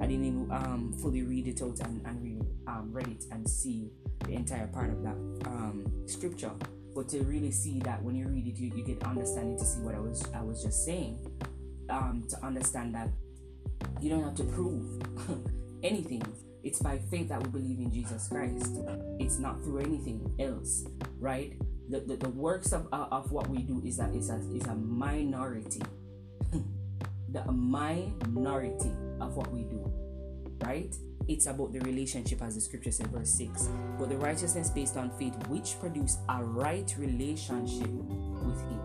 I 0.00 0.06
didn't 0.08 0.24
even 0.24 0.50
um, 0.50 0.92
fully 1.00 1.22
read 1.22 1.46
it 1.46 1.62
out 1.62 1.78
and, 1.84 2.04
and 2.04 2.20
read, 2.20 2.44
um, 2.66 2.90
read 2.92 3.06
it 3.06 3.26
and 3.30 3.48
see 3.48 3.92
the 4.24 4.32
entire 4.32 4.66
part 4.66 4.90
of 4.90 5.04
that 5.04 5.46
um, 5.46 5.86
scripture. 6.06 6.50
But 6.94 7.08
to 7.10 7.22
really 7.22 7.50
see 7.50 7.80
that 7.80 8.02
when 8.02 8.14
you 8.14 8.28
read 8.28 8.46
it, 8.46 8.56
you, 8.56 8.72
you 8.74 8.84
get 8.84 9.02
understanding 9.04 9.58
to 9.58 9.64
see 9.64 9.80
what 9.80 9.94
I 9.94 9.98
was 9.98 10.22
I 10.34 10.42
was 10.42 10.62
just 10.62 10.84
saying. 10.84 11.18
Um, 11.88 12.24
to 12.30 12.44
understand 12.44 12.94
that 12.94 13.08
you 14.00 14.10
don't 14.10 14.22
have 14.22 14.34
to 14.36 14.44
prove 14.44 15.02
anything. 15.82 16.22
It's 16.62 16.78
by 16.78 16.98
faith 17.10 17.28
that 17.28 17.42
we 17.42 17.48
believe 17.48 17.78
in 17.78 17.92
Jesus 17.92 18.28
Christ. 18.28 18.70
It's 19.18 19.38
not 19.38 19.62
through 19.62 19.80
anything 19.80 20.32
else, 20.38 20.84
right? 21.18 21.54
The, 21.88 22.00
the, 22.00 22.16
the 22.16 22.28
works 22.30 22.72
of, 22.72 22.86
uh, 22.92 23.08
of 23.10 23.32
what 23.32 23.48
we 23.48 23.58
do 23.58 23.82
is 23.84 23.98
a, 23.98 24.08
is 24.12 24.30
a, 24.30 24.36
is 24.54 24.64
a 24.66 24.74
minority. 24.74 25.82
the 27.32 27.44
minority 27.50 28.92
of 29.20 29.36
what 29.36 29.50
we 29.52 29.64
do, 29.64 29.92
right? 30.64 30.94
It's 31.28 31.46
about 31.46 31.72
the 31.72 31.80
relationship, 31.80 32.42
as 32.42 32.54
the 32.56 32.60
scripture 32.60 32.90
said, 32.90 33.06
verse 33.08 33.32
6. 33.34 33.68
But 33.98 34.08
the 34.08 34.16
righteousness 34.16 34.70
based 34.70 34.96
on 34.96 35.10
faith, 35.18 35.34
which 35.48 35.78
produce 35.78 36.18
a 36.28 36.42
right 36.42 36.92
relationship 36.98 37.90
with 37.90 38.60
Him. 38.60 38.80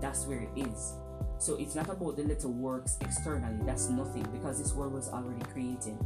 That's 0.00 0.26
where 0.26 0.40
it 0.40 0.50
is. 0.56 0.94
So 1.38 1.56
it's 1.56 1.74
not 1.74 1.88
about 1.88 2.16
the 2.16 2.24
little 2.24 2.52
works 2.52 2.96
externally, 3.00 3.58
that's 3.64 3.88
nothing 3.88 4.26
because 4.32 4.62
this 4.62 4.74
world 4.74 4.92
was 4.92 5.08
already 5.08 5.44
created. 5.52 5.96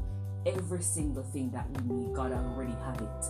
Every 0.46 0.82
single 0.82 1.25
thing 1.25 1.50
that 1.50 1.68
we 1.70 1.94
need, 1.94 2.14
God 2.14 2.32
already 2.32 2.75
had 2.84 3.00
it. 3.00 3.26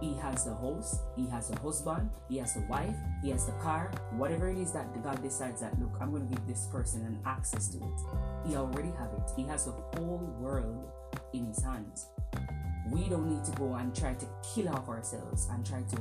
He 0.00 0.14
has 0.14 0.44
the 0.44 0.54
house, 0.54 0.98
He 1.16 1.26
has 1.28 1.48
the 1.48 1.58
husband, 1.60 2.10
He 2.28 2.38
has 2.38 2.54
the 2.54 2.60
wife, 2.62 2.96
He 3.22 3.30
has 3.30 3.46
the 3.46 3.52
car, 3.52 3.90
whatever 4.16 4.48
it 4.48 4.58
is 4.58 4.72
that 4.72 5.02
God 5.02 5.22
decides 5.22 5.60
that, 5.60 5.78
look, 5.80 5.96
I'm 6.00 6.10
going 6.10 6.28
to 6.28 6.34
give 6.34 6.46
this 6.46 6.66
person 6.66 7.02
an 7.02 7.20
access 7.24 7.68
to 7.68 7.78
it. 7.78 8.00
He 8.46 8.56
already 8.56 8.90
have 8.98 9.10
it. 9.12 9.30
He 9.36 9.44
has 9.44 9.64
the 9.66 9.72
whole 9.72 10.36
world 10.40 10.90
in 11.34 11.46
His 11.46 11.62
hands. 11.62 12.06
We 12.90 13.08
don't 13.08 13.28
need 13.28 13.44
to 13.44 13.52
go 13.52 13.74
and 13.74 13.94
try 13.94 14.14
to 14.14 14.26
kill 14.54 14.68
off 14.68 14.88
ourselves 14.88 15.48
and 15.50 15.64
try 15.66 15.82
to 15.82 15.98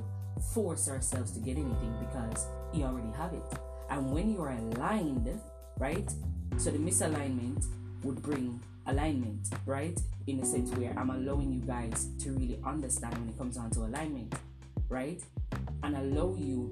force 0.53 0.89
ourselves 0.89 1.31
to 1.31 1.39
get 1.39 1.57
anything 1.57 1.95
because 1.99 2.47
He 2.71 2.83
already 2.83 3.11
have 3.17 3.33
it. 3.33 3.43
And 3.89 4.11
when 4.11 4.31
you 4.31 4.41
are 4.41 4.51
aligned, 4.51 5.39
right? 5.77 6.09
So 6.57 6.71
the 6.71 6.77
misalignment 6.77 7.65
would 8.03 8.21
bring 8.21 8.61
alignment, 8.87 9.49
right? 9.65 9.99
In 10.27 10.39
a 10.39 10.45
sense 10.45 10.71
where 10.71 10.93
I'm 10.97 11.09
allowing 11.09 11.51
you 11.53 11.61
guys 11.61 12.07
to 12.19 12.31
really 12.31 12.59
understand 12.65 13.17
when 13.17 13.29
it 13.29 13.37
comes 13.37 13.55
down 13.55 13.71
to 13.71 13.81
alignment, 13.81 14.33
right? 14.89 15.21
And 15.83 15.95
allow 15.95 16.35
you 16.37 16.69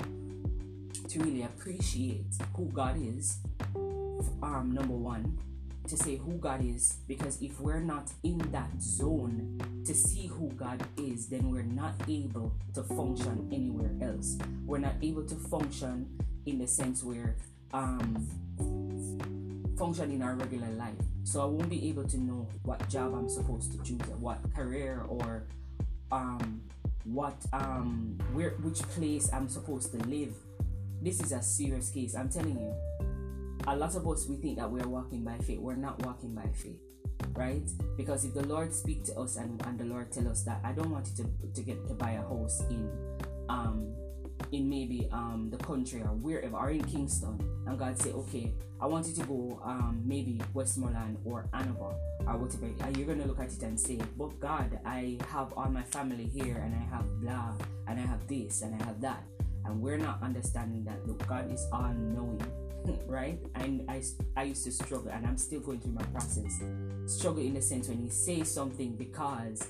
to 1.09 1.19
really 1.19 1.43
appreciate 1.43 2.25
who 2.55 2.65
God 2.67 2.97
is. 2.99 3.37
Um, 4.43 4.71
number 4.73 4.93
one, 4.93 5.37
to 5.87 5.97
say 5.97 6.15
who 6.15 6.33
God 6.33 6.63
is, 6.63 6.97
because 7.07 7.41
if 7.41 7.59
we're 7.59 7.79
not 7.79 8.11
in 8.23 8.37
that 8.51 8.81
zone 8.81 9.59
to 9.85 9.93
see 9.93 10.27
who 10.27 10.49
God 10.51 10.83
is, 10.97 11.27
then 11.27 11.49
we're 11.49 11.63
not 11.63 11.95
able 12.07 12.53
to 12.73 12.83
function 12.83 13.49
anywhere 13.51 13.91
else. 14.01 14.37
We're 14.65 14.79
not 14.79 14.95
able 15.01 15.25
to 15.25 15.35
function 15.35 16.07
in 16.45 16.59
the 16.59 16.67
sense 16.67 17.03
where 17.03 17.35
um, 17.73 18.27
function 19.77 20.11
in 20.11 20.21
our 20.21 20.35
regular 20.35 20.69
life. 20.69 20.93
So 21.23 21.41
I 21.41 21.45
won't 21.45 21.69
be 21.69 21.89
able 21.89 22.03
to 22.05 22.17
know 22.17 22.47
what 22.63 22.87
job 22.89 23.13
I'm 23.13 23.29
supposed 23.29 23.71
to 23.71 23.77
choose, 23.83 24.01
what 24.19 24.39
career 24.55 25.05
or 25.07 25.43
um, 26.11 26.61
what 27.05 27.35
um, 27.53 28.17
where 28.33 28.51
which 28.61 28.81
place 28.89 29.29
I'm 29.33 29.49
supposed 29.49 29.91
to 29.91 29.97
live. 30.07 30.33
This 31.01 31.19
is 31.19 31.31
a 31.31 31.41
serious 31.41 31.89
case. 31.89 32.15
I'm 32.15 32.29
telling 32.29 32.59
you. 32.59 32.90
A 33.67 33.75
lot 33.75 33.95
of 33.95 34.07
us 34.07 34.27
we 34.27 34.37
think 34.37 34.57
that 34.57 34.69
we 34.69 34.81
are 34.81 34.87
walking 34.87 35.23
by 35.23 35.37
faith. 35.39 35.59
We're 35.59 35.75
not 35.75 36.03
walking 36.05 36.33
by 36.33 36.47
faith, 36.53 36.79
right? 37.33 37.69
Because 37.97 38.25
if 38.25 38.33
the 38.33 38.45
Lord 38.47 38.73
speak 38.73 39.03
to 39.05 39.19
us 39.19 39.37
and, 39.37 39.61
and 39.65 39.79
the 39.79 39.85
Lord 39.85 40.11
tell 40.11 40.27
us 40.27 40.43
that 40.43 40.61
I 40.63 40.71
don't 40.71 40.89
want 40.89 41.09
you 41.09 41.23
to, 41.23 41.53
to 41.53 41.61
get 41.61 41.87
to 41.87 41.93
buy 41.93 42.11
a 42.11 42.21
house 42.21 42.61
in 42.69 42.89
um 43.49 43.93
in 44.51 44.69
maybe 44.69 45.07
um 45.11 45.49
the 45.51 45.57
country 45.57 46.01
or 46.01 46.13
wherever 46.13 46.57
or 46.57 46.69
in 46.71 46.83
Kingston 46.83 47.37
and 47.67 47.77
God 47.77 47.99
say 48.01 48.11
okay 48.11 48.51
I 48.79 48.85
want 48.85 49.07
you 49.07 49.13
to 49.15 49.23
go 49.23 49.61
um 49.63 50.01
maybe 50.05 50.41
Westmoreland 50.53 51.17
or 51.25 51.47
Hanover 51.53 51.93
or 52.27 52.37
whatever 52.37 52.65
and 52.65 52.97
you're 52.97 53.07
gonna 53.07 53.27
look 53.27 53.39
at 53.39 53.51
it 53.53 53.61
and 53.61 53.79
say 53.79 53.99
but 54.17 54.39
God 54.39 54.79
I 54.85 55.17
have 55.29 55.53
all 55.53 55.69
my 55.69 55.83
family 55.83 56.25
here 56.25 56.57
and 56.57 56.73
I 56.73 56.95
have 56.95 57.05
blah 57.21 57.53
and 57.87 57.99
I 57.99 58.03
have 58.03 58.25
this 58.27 58.61
and 58.61 58.81
I 58.81 58.85
have 58.85 58.99
that 59.01 59.23
and 59.65 59.79
we're 59.79 59.97
not 59.97 60.21
understanding 60.23 60.83
that 60.85 61.07
look 61.07 61.25
God 61.27 61.51
is 61.51 61.67
all 61.71 61.93
knowing 61.93 62.41
right? 63.07 63.39
And 63.55 63.89
I, 63.89 64.03
I 64.35 64.43
used 64.43 64.63
to 64.65 64.71
struggle 64.71 65.11
and 65.11 65.25
I'm 65.25 65.37
still 65.37 65.59
going 65.59 65.79
through 65.79 65.93
my 65.93 66.03
process. 66.03 66.61
Struggle 67.05 67.41
in 67.41 67.53
the 67.53 67.61
sense 67.61 67.87
when 67.87 68.03
you 68.03 68.09
say 68.09 68.43
something 68.43 68.95
because 68.95 69.67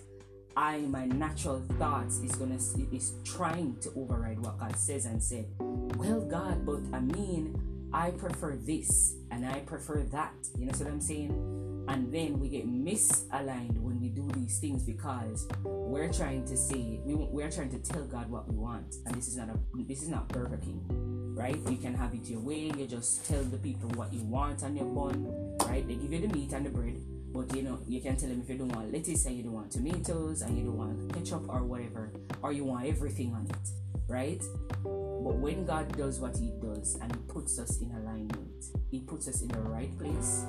I 0.55 0.79
my 0.79 1.05
natural 1.05 1.61
thoughts 1.79 2.19
is 2.19 2.33
gonna 2.33 2.59
is 2.91 3.13
trying 3.23 3.77
to 3.81 3.91
override 3.95 4.39
what 4.39 4.59
God 4.59 4.75
says 4.75 5.05
and 5.05 5.21
say, 5.21 5.45
well 5.59 6.21
God, 6.21 6.65
but 6.65 6.81
I 6.93 6.99
mean 6.99 7.59
I 7.93 8.11
prefer 8.11 8.55
this 8.55 9.15
and 9.31 9.45
I 9.45 9.59
prefer 9.59 10.03
that. 10.11 10.33
You 10.57 10.65
know 10.65 10.71
what 10.77 10.87
I'm 10.87 11.01
saying? 11.01 11.85
And 11.87 12.11
then 12.13 12.39
we 12.39 12.47
get 12.47 12.67
misaligned 12.67 13.77
when 13.79 13.99
we 13.99 14.09
do 14.09 14.29
these 14.35 14.59
things 14.59 14.83
because 14.83 15.47
we're 15.63 16.11
trying 16.11 16.45
to 16.45 16.55
say 16.55 17.01
we 17.03 17.15
we're 17.15 17.51
trying 17.51 17.69
to 17.71 17.79
tell 17.79 18.03
God 18.03 18.29
what 18.29 18.47
we 18.47 18.55
want, 18.55 18.95
and 19.05 19.15
this 19.15 19.27
is 19.27 19.37
not 19.37 19.49
a 19.49 19.57
this 19.83 20.01
is 20.01 20.09
not 20.09 20.29
Burger 20.29 20.57
King, 20.57 21.30
right? 21.35 21.57
You 21.69 21.77
can 21.77 21.93
have 21.95 22.13
it 22.13 22.27
your 22.27 22.39
way. 22.39 22.71
You 22.77 22.88
just 22.88 23.25
tell 23.27 23.43
the 23.43 23.57
people 23.57 23.89
what 23.91 24.13
you 24.13 24.23
want 24.23 24.63
on 24.63 24.75
your 24.75 24.85
bun, 24.85 25.57
right? 25.65 25.88
They 25.88 25.95
give 25.95 26.11
you 26.11 26.27
the 26.27 26.33
meat 26.33 26.53
and 26.53 26.65
the 26.65 26.69
bread 26.69 27.01
but 27.33 27.55
you 27.55 27.63
know, 27.63 27.79
you 27.88 28.01
can 28.01 28.17
tell 28.17 28.29
them 28.29 28.41
if 28.41 28.50
you 28.50 28.57
don't 28.57 28.75
want 28.75 28.91
lettuce 28.91 29.25
and 29.25 29.38
you 29.38 29.43
don't 29.43 29.53
want 29.53 29.71
tomatoes 29.71 30.41
and 30.41 30.57
you 30.57 30.65
don't 30.65 30.77
want 30.77 31.13
ketchup 31.13 31.47
or 31.47 31.63
whatever, 31.63 32.11
or 32.41 32.51
you 32.51 32.65
want 32.65 32.85
everything 32.85 33.33
on 33.33 33.47
it, 33.50 33.69
right? 34.07 34.41
But 34.83 35.38
when 35.38 35.65
God 35.65 35.95
does 35.97 36.19
what 36.19 36.35
He 36.35 36.51
does 36.61 36.97
and 37.01 37.15
He 37.15 37.21
puts 37.29 37.57
us 37.57 37.79
in 37.79 37.91
alignment, 37.91 38.65
He 38.89 39.00
puts 39.00 39.29
us 39.29 39.41
in 39.41 39.47
the 39.47 39.61
right 39.61 39.97
place 39.97 40.45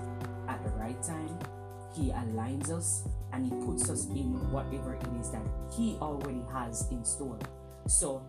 at 0.49 0.65
the 0.65 0.71
right 0.71 1.01
time, 1.03 1.39
He 1.95 2.11
aligns 2.11 2.71
us 2.71 3.07
and 3.33 3.45
He 3.45 3.51
puts 3.65 3.89
us 3.89 4.07
in 4.07 4.51
whatever 4.51 4.95
it 4.95 5.07
is 5.21 5.31
that 5.31 5.47
He 5.77 5.97
already 6.01 6.43
has 6.53 6.89
in 6.91 7.05
store. 7.05 7.39
So, 7.87 8.27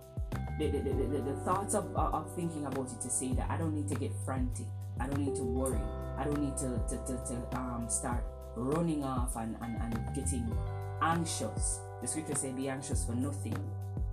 the, 0.60 0.68
the, 0.70 0.80
the, 0.80 1.22
the, 1.22 1.36
thoughts 1.44 1.74
of, 1.74 1.96
of 1.96 2.34
thinking 2.36 2.66
about 2.66 2.92
it 2.92 3.02
to 3.02 3.10
say 3.10 3.34
that 3.34 3.50
I 3.50 3.58
don't 3.58 3.74
need 3.74 3.88
to 3.90 3.96
get 3.96 4.12
frantic, 4.24 4.68
I 5.00 5.08
don't 5.08 5.20
need 5.20 5.36
to 5.36 5.44
worry, 5.44 5.82
I 6.18 6.24
don't 6.24 6.40
need 6.40 6.58
to, 6.58 6.80
to, 6.90 6.98
to, 7.08 7.18
to 7.26 7.58
um, 7.58 7.88
start 7.90 8.24
running 8.56 9.04
off 9.04 9.36
and, 9.36 9.56
and, 9.62 9.78
and 9.82 10.16
getting 10.16 10.56
anxious. 11.02 11.80
The 12.02 12.08
scripture 12.08 12.36
says, 12.36 12.54
Be 12.54 12.70
anxious 12.70 13.06
for 13.06 13.14
nothing, 13.16 13.58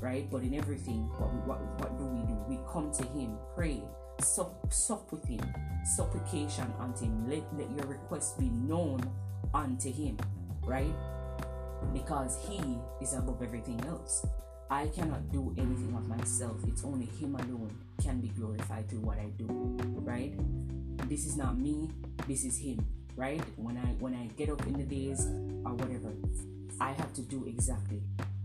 right? 0.00 0.30
But 0.30 0.42
in 0.42 0.54
everything, 0.54 1.08
what, 1.18 1.32
what, 1.46 1.60
what 1.80 1.98
do 1.98 2.04
we 2.04 2.26
do? 2.26 2.38
We 2.48 2.58
come 2.72 2.90
to 2.92 3.04
Him, 3.18 3.36
pray, 3.54 3.82
sup, 4.20 4.72
sup 4.72 5.10
with 5.12 5.26
Him, 5.26 5.40
supplication 5.84 6.72
unto 6.78 7.04
Him. 7.04 7.28
Let, 7.28 7.42
let 7.56 7.70
your 7.76 7.86
request 7.86 8.38
be 8.38 8.48
known 8.48 9.00
unto 9.52 9.92
Him, 9.92 10.18
right? 10.64 10.94
Because 11.92 12.38
He 12.48 12.78
is 13.00 13.14
above 13.14 13.42
everything 13.42 13.80
else. 13.86 14.26
I 14.70 14.86
cannot 14.86 15.32
do 15.32 15.54
anything 15.58 15.94
of 15.96 16.08
myself. 16.08 16.56
It's 16.66 16.84
only 16.84 17.06
Him 17.06 17.34
alone 17.34 17.76
can 18.02 18.20
be 18.20 18.28
glorified 18.28 18.88
through 18.88 19.00
what 19.00 19.18
I 19.18 19.26
do, 19.36 19.46
right? 20.00 20.32
This 21.08 21.26
is 21.26 21.36
not 21.36 21.58
me, 21.58 21.90
this 22.28 22.44
is 22.44 22.56
Him 22.56 22.86
right? 23.20 23.42
When 23.56 23.76
I 23.76 23.88
when 24.00 24.14
I 24.14 24.26
get 24.36 24.48
up 24.48 24.66
in 24.66 24.72
the 24.72 24.84
days 24.84 25.26
or 25.64 25.74
whatever, 25.74 26.12
I 26.80 26.92
have 26.92 27.12
to 27.14 27.22
do 27.22 27.44
exactly 27.46 28.00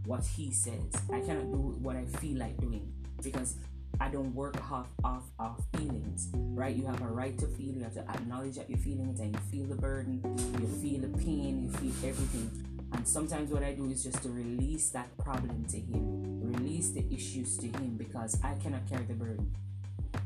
what 0.05 0.25
he 0.25 0.51
says. 0.51 0.91
I 1.11 1.21
cannot 1.21 1.51
do 1.51 1.77
what 1.81 1.95
I 1.95 2.05
feel 2.19 2.37
like 2.39 2.59
doing 2.59 2.91
because 3.23 3.55
I 3.99 4.09
don't 4.09 4.35
work 4.35 4.57
off 4.69 4.89
off 5.03 5.23
off 5.39 5.61
feelings, 5.77 6.29
right? 6.33 6.75
You 6.75 6.85
have 6.87 7.01
a 7.01 7.07
right 7.07 7.37
to 7.39 7.47
feel. 7.47 7.73
You 7.73 7.83
have 7.83 7.93
to 7.93 8.01
acknowledge 8.09 8.55
that 8.57 8.69
you're 8.69 8.79
feeling 8.79 9.09
it, 9.09 9.19
and 9.19 9.33
you 9.33 9.41
feel 9.51 9.65
the 9.67 9.81
burden, 9.81 10.21
you 10.59 10.67
feel 10.81 10.99
the 11.07 11.17
pain, 11.17 11.63
you 11.63 11.69
feel 11.79 12.09
everything. 12.09 12.74
And 12.95 13.05
sometimes 13.05 13.51
what 13.51 13.61
I 13.61 13.73
do 13.73 13.89
is 13.89 14.03
just 14.03 14.23
to 14.23 14.29
release 14.29 14.89
that 14.91 15.15
problem 15.17 15.65
to 15.65 15.77
him, 15.77 16.39
release 16.41 16.91
the 16.91 17.05
issues 17.13 17.57
to 17.57 17.67
him 17.67 17.97
because 17.97 18.39
I 18.41 18.53
cannot 18.55 18.87
carry 18.89 19.03
the 19.03 19.13
burden. 19.13 19.53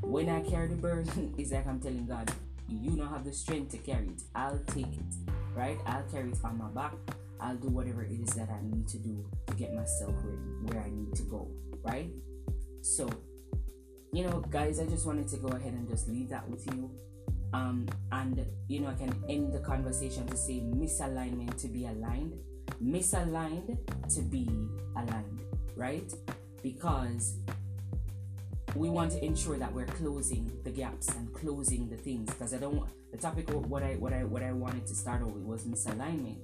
When 0.02 0.30
I 0.30 0.42
carry 0.42 0.68
the 0.68 0.76
burden, 0.76 1.34
it's 1.38 1.52
like 1.52 1.66
I'm 1.66 1.80
telling 1.80 2.06
God, 2.06 2.32
you 2.68 2.92
don't 2.92 3.10
have 3.10 3.26
the 3.26 3.34
strength 3.34 3.72
to 3.72 3.78
carry 3.80 4.06
it. 4.10 4.22
I'll 4.36 4.60
take 4.68 4.86
it, 4.86 5.32
right? 5.56 5.80
I'll 5.88 6.04
carry 6.12 6.30
it 6.30 6.38
on 6.44 6.60
my 6.60 6.68
back. 6.68 6.94
I'll 7.42 7.56
do 7.56 7.70
whatever 7.70 8.04
it 8.04 8.12
is 8.12 8.30
that 8.36 8.50
I 8.50 8.60
need 8.62 8.88
to 8.90 8.98
do 8.98 9.26
to 9.48 9.54
get 9.56 9.74
myself 9.74 10.14
ready 10.24 10.38
where 10.66 10.84
I 10.84 10.90
need 10.92 11.16
to 11.16 11.24
go, 11.24 11.50
right? 11.84 12.12
So, 12.82 13.10
you 14.14 14.26
know, 14.26 14.42
guys, 14.52 14.80
I 14.80 14.86
just 14.86 15.08
wanted 15.08 15.28
to 15.30 15.38
go 15.38 15.48
ahead 15.48 15.74
and 15.74 15.90
just 15.90 16.08
leave 16.08 16.30
that 16.30 16.48
with 16.48 16.68
you. 16.68 16.92
Um, 17.52 17.88
and 18.12 18.46
you 18.68 18.82
know, 18.82 18.90
I 18.90 18.94
can 18.94 19.24
end 19.28 19.54
the 19.54 19.60
conversation 19.60 20.28
to 20.28 20.38
say 20.38 20.60
misalignment 20.60 21.60
to 21.62 21.68
be 21.68 21.86
aligned, 21.88 22.34
misaligned 22.84 23.78
to 24.14 24.22
be 24.22 24.48
aligned, 24.96 25.42
right? 25.76 26.14
Because 26.64 27.36
we 28.76 28.90
want 28.90 29.12
to 29.12 29.24
ensure 29.24 29.58
that 29.58 29.74
we're 29.74 29.86
closing 29.86 30.52
the 30.64 30.70
gaps 30.70 31.10
and 31.16 31.34
closing 31.34 31.90
the 31.90 31.98
things 31.98 32.30
because 32.30 32.54
I 32.54 32.58
don't 32.58 32.76
want 32.76 32.92
the 33.12 33.18
topic 33.18 33.50
what 33.50 33.82
I 33.82 33.96
what 33.96 34.14
I 34.14 34.24
what 34.24 34.44
I 34.44 34.52
wanted 34.52 34.86
to 34.88 34.96
start 34.96 35.26
with 35.26 35.44
was 35.44 35.64
misalignment, 35.64 36.38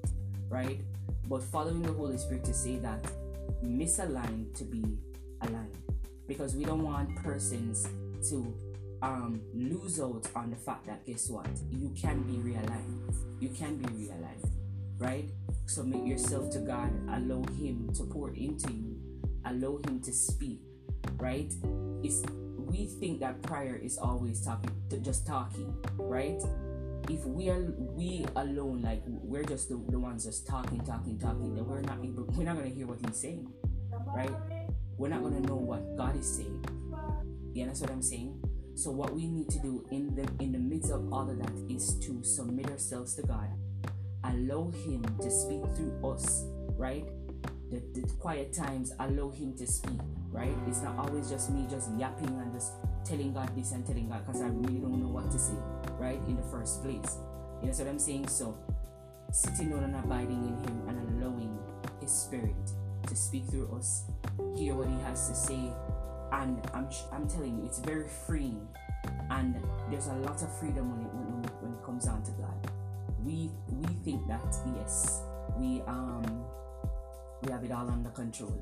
right? 0.49 0.79
But 1.27 1.43
following 1.43 1.81
the 1.81 1.93
Holy 1.93 2.17
Spirit 2.17 2.43
to 2.45 2.53
say 2.53 2.77
that 2.77 3.03
misaligned 3.63 4.55
to 4.57 4.63
be 4.63 4.83
aligned 5.41 5.77
because 6.27 6.55
we 6.55 6.63
don't 6.65 6.83
want 6.83 7.15
persons 7.17 7.87
to 8.29 8.53
um, 9.01 9.41
lose 9.53 9.99
out 9.99 10.27
on 10.35 10.49
the 10.49 10.55
fact 10.55 10.87
that 10.87 11.05
guess 11.05 11.29
what 11.29 11.47
you 11.71 11.93
can 11.99 12.21
be 12.23 12.33
realigned 12.37 13.13
you 13.39 13.49
can 13.49 13.75
be 13.75 13.85
realigned 13.89 14.49
right 14.97 15.29
submit 15.65 16.05
yourself 16.05 16.51
to 16.51 16.59
god. 16.59 16.91
Allow 17.09 17.43
him 17.53 17.89
to 17.95 18.03
pour 18.03 18.29
into 18.29 18.71
you. 18.71 18.97
Allow 19.45 19.79
him 19.87 20.01
to 20.01 20.11
speak 20.11 20.59
right? 21.17 21.53
Is 22.03 22.23
we 22.55 22.85
think 22.99 23.19
that 23.19 23.41
prayer 23.43 23.75
is 23.75 23.97
always 23.97 24.41
talking 24.41 24.71
just 25.01 25.25
talking 25.25 25.75
right? 25.97 26.41
If 27.09 27.23
we 27.25 27.49
are 27.49 27.73
we 27.77 28.25
alone 28.35 28.81
like 28.81 29.03
we're 29.05 29.43
just 29.43 29.69
the, 29.69 29.81
the 29.89 29.99
ones 29.99 30.25
just 30.25 30.47
talking 30.47 30.83
talking 30.83 31.19
talking 31.19 31.53
then 31.53 31.65
we're 31.65 31.81
not 31.81 31.99
able 32.03 32.25
we're 32.35 32.43
not 32.43 32.57
to 32.57 32.69
hear 32.69 32.87
what 32.87 32.99
he's 33.05 33.17
saying 33.17 33.51
right? 34.07 34.33
We're 34.97 35.09
not 35.09 35.21
to 35.21 35.41
know 35.41 35.55
what 35.55 35.97
god 35.97 36.17
is 36.17 36.35
saying. 36.35 36.65
Yeah 37.53 37.67
that's 37.67 37.81
what 37.81 37.91
i'm 37.91 38.01
saying? 38.01 38.41
So 38.75 38.91
what 38.91 39.13
we 39.13 39.27
need 39.27 39.49
to 39.51 39.59
do 39.59 39.85
in 39.91 40.15
the 40.15 40.27
in 40.43 40.51
the 40.51 40.59
midst 40.59 40.91
of 40.91 41.13
all 41.13 41.29
of 41.29 41.37
that 41.37 41.53
is 41.69 41.97
to 41.99 42.23
submit 42.23 42.69
ourselves 42.69 43.15
to 43.15 43.21
god 43.21 43.49
allow 44.29 44.69
him 44.85 45.03
to 45.21 45.29
speak 45.29 45.61
through 45.75 45.99
us 46.03 46.45
right 46.77 47.07
the, 47.71 47.81
the 47.93 48.07
quiet 48.19 48.53
times 48.53 48.93
allow 48.99 49.29
him 49.29 49.55
to 49.57 49.65
speak 49.67 49.99
right? 50.35 50.55
It's 50.67 50.81
not 50.81 50.97
always 50.97 51.29
just 51.29 51.49
me 51.49 51.65
just 51.69 51.89
yapping 51.97 52.27
and 52.27 52.53
just 52.53 52.73
telling 53.05 53.33
God 53.33 53.55
this 53.55 53.71
and 53.71 53.85
telling 53.85 54.09
God 54.09 54.25
because 54.25 54.41
I 54.41 54.47
really 54.47 54.79
don't 54.79 55.01
know 55.01 55.07
what 55.07 55.31
to 55.31 55.39
say, 55.39 55.55
right? 55.97 56.19
In 56.27 56.35
the 56.35 56.43
first 56.43 56.83
place. 56.83 57.17
You 57.63 57.71
know 57.71 57.77
what 57.77 57.87
I'm 57.87 57.99
saying? 57.99 58.27
So, 58.27 58.57
sitting 59.31 59.69
down 59.69 59.85
and 59.85 59.95
abiding 59.95 60.43
in 60.43 60.57
Him 60.67 60.89
and 60.89 61.23
allowing 61.23 61.57
His 62.01 62.11
Spirit 62.11 62.55
to 63.07 63.15
speak 63.15 63.45
through 63.47 63.73
us, 63.77 64.03
hear 64.57 64.75
what 64.75 64.89
He 64.89 64.99
has 65.03 65.29
to 65.29 65.35
say. 65.35 65.71
And 66.33 66.59
I'm, 66.73 66.89
I'm 67.13 67.29
telling 67.29 67.57
you, 67.57 67.65
it's 67.65 67.79
very 67.79 68.09
freeing. 68.27 68.67
And 69.29 69.55
there's 69.89 70.07
a 70.07 70.15
lot 70.15 70.41
of 70.41 70.51
freedom 70.59 70.91
when 70.91 71.07
it, 71.07 71.13
when, 71.13 71.43
when 71.61 71.73
it 71.79 71.85
comes 71.85 72.05
down 72.05 72.23
to 72.23 72.31
God. 72.31 72.44
Think 74.05 74.27
that, 74.27 74.55
yes, 74.77 75.21
we, 75.57 75.81
um, 75.87 76.45
we 77.43 77.51
have 77.51 77.63
it 77.63 77.71
all 77.71 77.89
under 77.89 78.09
control 78.11 78.61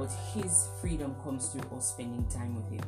but 0.00 0.10
His 0.34 0.68
freedom 0.80 1.14
comes 1.22 1.48
through 1.48 1.76
us 1.76 1.90
spending 1.90 2.26
time 2.28 2.56
with 2.56 2.70
Him. 2.70 2.80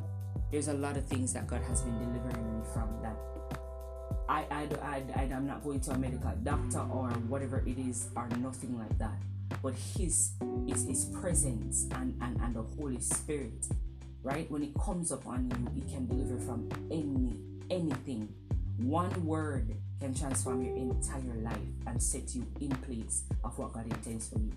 There's 0.51 0.69
a 0.69 0.75
lot 0.75 0.97
of 0.97 1.05
things 1.07 1.33
that 1.35 1.47
God 1.47 1.63
has 1.63 1.83
been 1.83 1.99
delivering 1.99 2.59
me 2.59 2.65
from 2.73 2.89
that. 3.03 3.17
I, 4.29 4.47
I, 4.51 4.69
I, 4.83 5.03
I, 5.15 5.23
I'm 5.35 5.47
not 5.47 5.63
going 5.63 5.81
to 5.81 5.91
a 5.91 5.99
medical 5.99 6.33
doctor 6.43 6.79
or 6.79 7.09
whatever 7.29 7.63
it 7.67 7.79
is, 7.79 8.09
or 8.17 8.29
nothing 8.41 8.79
like 8.79 8.97
that. 8.99 9.17
But 9.63 9.75
His 9.75 10.33
is 10.67 10.87
His 10.87 11.05
presence 11.07 11.87
and, 11.93 12.17
and, 12.23 12.41
and 12.41 12.55
the 12.57 12.63
Holy 12.63 13.01
Spirit, 13.01 13.67
right? 14.23 14.51
When 14.51 14.63
it 14.63 14.73
comes 14.75 15.13
upon 15.13 15.51
you, 15.51 15.83
it 15.83 15.93
can 15.93 16.07
deliver 16.07 16.39
from 16.39 16.69
any 16.91 17.37
anything. 17.71 18.29
One 18.79 19.27
word 19.27 19.77
can 20.03 20.15
transform 20.15 20.63
your 20.65 20.77
entire 20.77 21.35
life 21.43 21.57
and 21.87 22.03
set 22.03 22.35
you 22.35 22.45
in 22.61 22.71
place 22.71 23.23
of 23.45 23.57
what 23.59 23.73
God 23.73 23.87
intends 23.87 24.29
for 24.29 24.39
you 24.39 24.53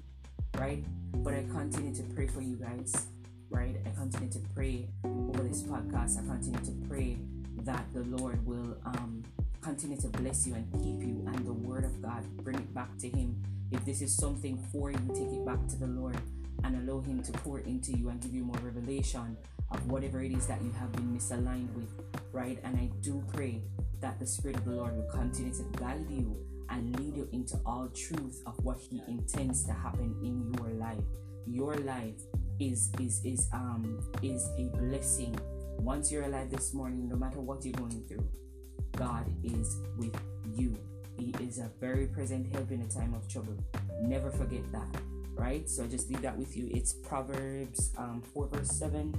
right? 0.60 0.84
But 1.14 1.34
I 1.34 1.44
continue 1.52 1.94
to 1.96 2.04
pray 2.16 2.28
for 2.28 2.42
you 2.42 2.56
guys, 2.56 3.08
right? 3.50 3.76
I 3.86 3.90
continue 3.90 4.32
to 4.32 4.40
pray 4.54 4.88
over 5.04 5.44
this 5.44 5.64
podcast. 5.64 6.20
I 6.20 6.26
continue 6.26 6.60
to 6.60 6.88
pray 6.88 7.18
that 7.64 7.86
the 7.94 8.04
Lord 8.04 8.46
will 8.46 8.78
um, 8.86 9.24
continue 9.62 9.98
to 9.98 10.08
bless 10.08 10.46
you 10.48 10.56
and 10.56 10.72
keep 10.74 11.02
you, 11.02 11.24
and 11.28 11.46
the 11.46 11.54
Word 11.54 11.84
of 11.84 12.02
God, 12.02 12.24
bring 12.38 12.58
it 12.58 12.74
back 12.74 12.98
to 13.00 13.10
Him. 13.10 13.42
If 13.72 13.84
this 13.86 14.02
is 14.02 14.16
something 14.16 14.58
for 14.72 14.92
you, 14.92 15.00
take 15.10 15.34
it 15.34 15.46
back 15.46 15.66
to 15.70 15.76
the 15.76 15.88
Lord 15.88 16.18
and 16.64 16.90
allow 16.90 17.02
Him 17.02 17.22
to 17.24 17.32
pour 17.32 17.60
into 17.60 17.92
you 17.92 18.10
and 18.10 18.22
give 18.22 18.34
you 18.34 18.44
more 18.44 18.60
revelation 18.64 19.38
of 19.72 19.86
whatever 19.88 20.22
it 20.22 20.32
is 20.32 20.48
that 20.48 20.64
you 20.64 20.72
have 20.72 20.92
been 20.92 21.16
misaligned 21.16 21.74
with, 21.74 21.90
right? 22.32 22.60
And 22.64 22.78
I 22.78 22.90
do 23.02 23.24
pray 23.34 23.62
that 24.02 24.20
the 24.20 24.28
Spirit 24.28 24.58
of 24.58 24.66
the 24.66 24.72
Lord 24.72 24.96
will 24.96 25.10
continue 25.10 25.54
to 25.54 25.64
guide 25.78 26.06
you 26.10 26.38
and 26.70 27.00
lead 27.00 27.16
you 27.16 27.30
into 27.32 27.58
all 27.66 27.90
truth 27.96 28.42
of 28.46 28.54
what 28.64 28.78
He 28.80 29.02
intends 29.08 29.64
to 29.66 29.74
happen 29.74 30.16
in 30.24 30.54
your 30.58 30.70
life. 30.74 31.04
Your 31.48 31.76
life 31.76 32.22
is 32.60 32.92
is 33.00 33.22
is 33.24 33.48
um 33.54 34.00
is 34.22 34.50
a 34.58 34.64
blessing. 34.78 35.38
Once 35.78 36.12
you're 36.12 36.24
alive 36.24 36.50
this 36.50 36.74
morning, 36.74 37.08
no 37.10 37.16
matter 37.16 37.42
what 37.42 37.64
you're 37.66 37.74
going 37.74 38.04
through, 38.08 38.28
God 38.96 39.26
is 39.44 39.78
with 39.98 40.16
you. 40.56 40.76
He 41.18 41.34
is 41.42 41.60
a 41.60 41.70
very 41.80 42.08
present 42.08 42.52
help 42.54 42.72
in 42.72 42.82
a 42.82 42.88
time 42.88 43.14
of 43.14 43.28
trouble. 43.28 43.56
Never 44.02 44.32
forget 44.32 44.70
that, 44.72 44.88
right? 45.36 45.70
So 45.70 45.86
just 45.86 46.10
leave 46.10 46.22
that 46.22 46.38
with 46.38 46.56
you. 46.58 46.70
It's 46.72 46.94
Proverbs 46.94 47.92
um, 47.98 48.22
4 48.34 48.48
verse 48.48 48.72
7. 48.72 49.14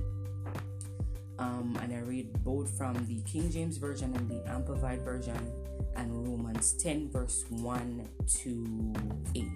Um, 1.38 1.78
and 1.82 1.92
I 1.92 1.98
read 2.00 2.32
both 2.44 2.76
from 2.78 2.94
the 3.06 3.20
King 3.30 3.50
James 3.50 3.76
Version 3.76 4.14
and 4.16 4.28
the 4.28 4.48
Amplified 4.50 5.02
Version, 5.02 5.38
and 5.96 6.26
Romans 6.26 6.72
10 6.74 7.10
verse 7.10 7.44
1 7.50 8.08
to 8.42 8.94
8, 9.34 9.46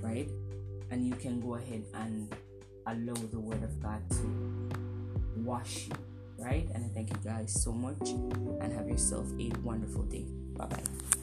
right? 0.00 0.28
And 0.90 1.06
you 1.06 1.14
can 1.14 1.40
go 1.40 1.56
ahead 1.56 1.84
and 1.94 2.34
allow 2.86 3.14
the 3.14 3.40
Word 3.40 3.62
of 3.62 3.80
God 3.82 4.02
to 4.10 4.70
wash 5.36 5.88
you, 5.88 5.94
right? 6.38 6.68
And 6.74 6.84
I 6.84 6.88
thank 6.88 7.10
you 7.10 7.16
guys 7.24 7.52
so 7.62 7.72
much 7.72 8.10
and 8.60 8.72
have 8.72 8.88
yourself 8.88 9.26
a 9.38 9.50
wonderful 9.60 10.02
day. 10.02 10.24
Bye 10.56 10.66
bye. 10.66 11.21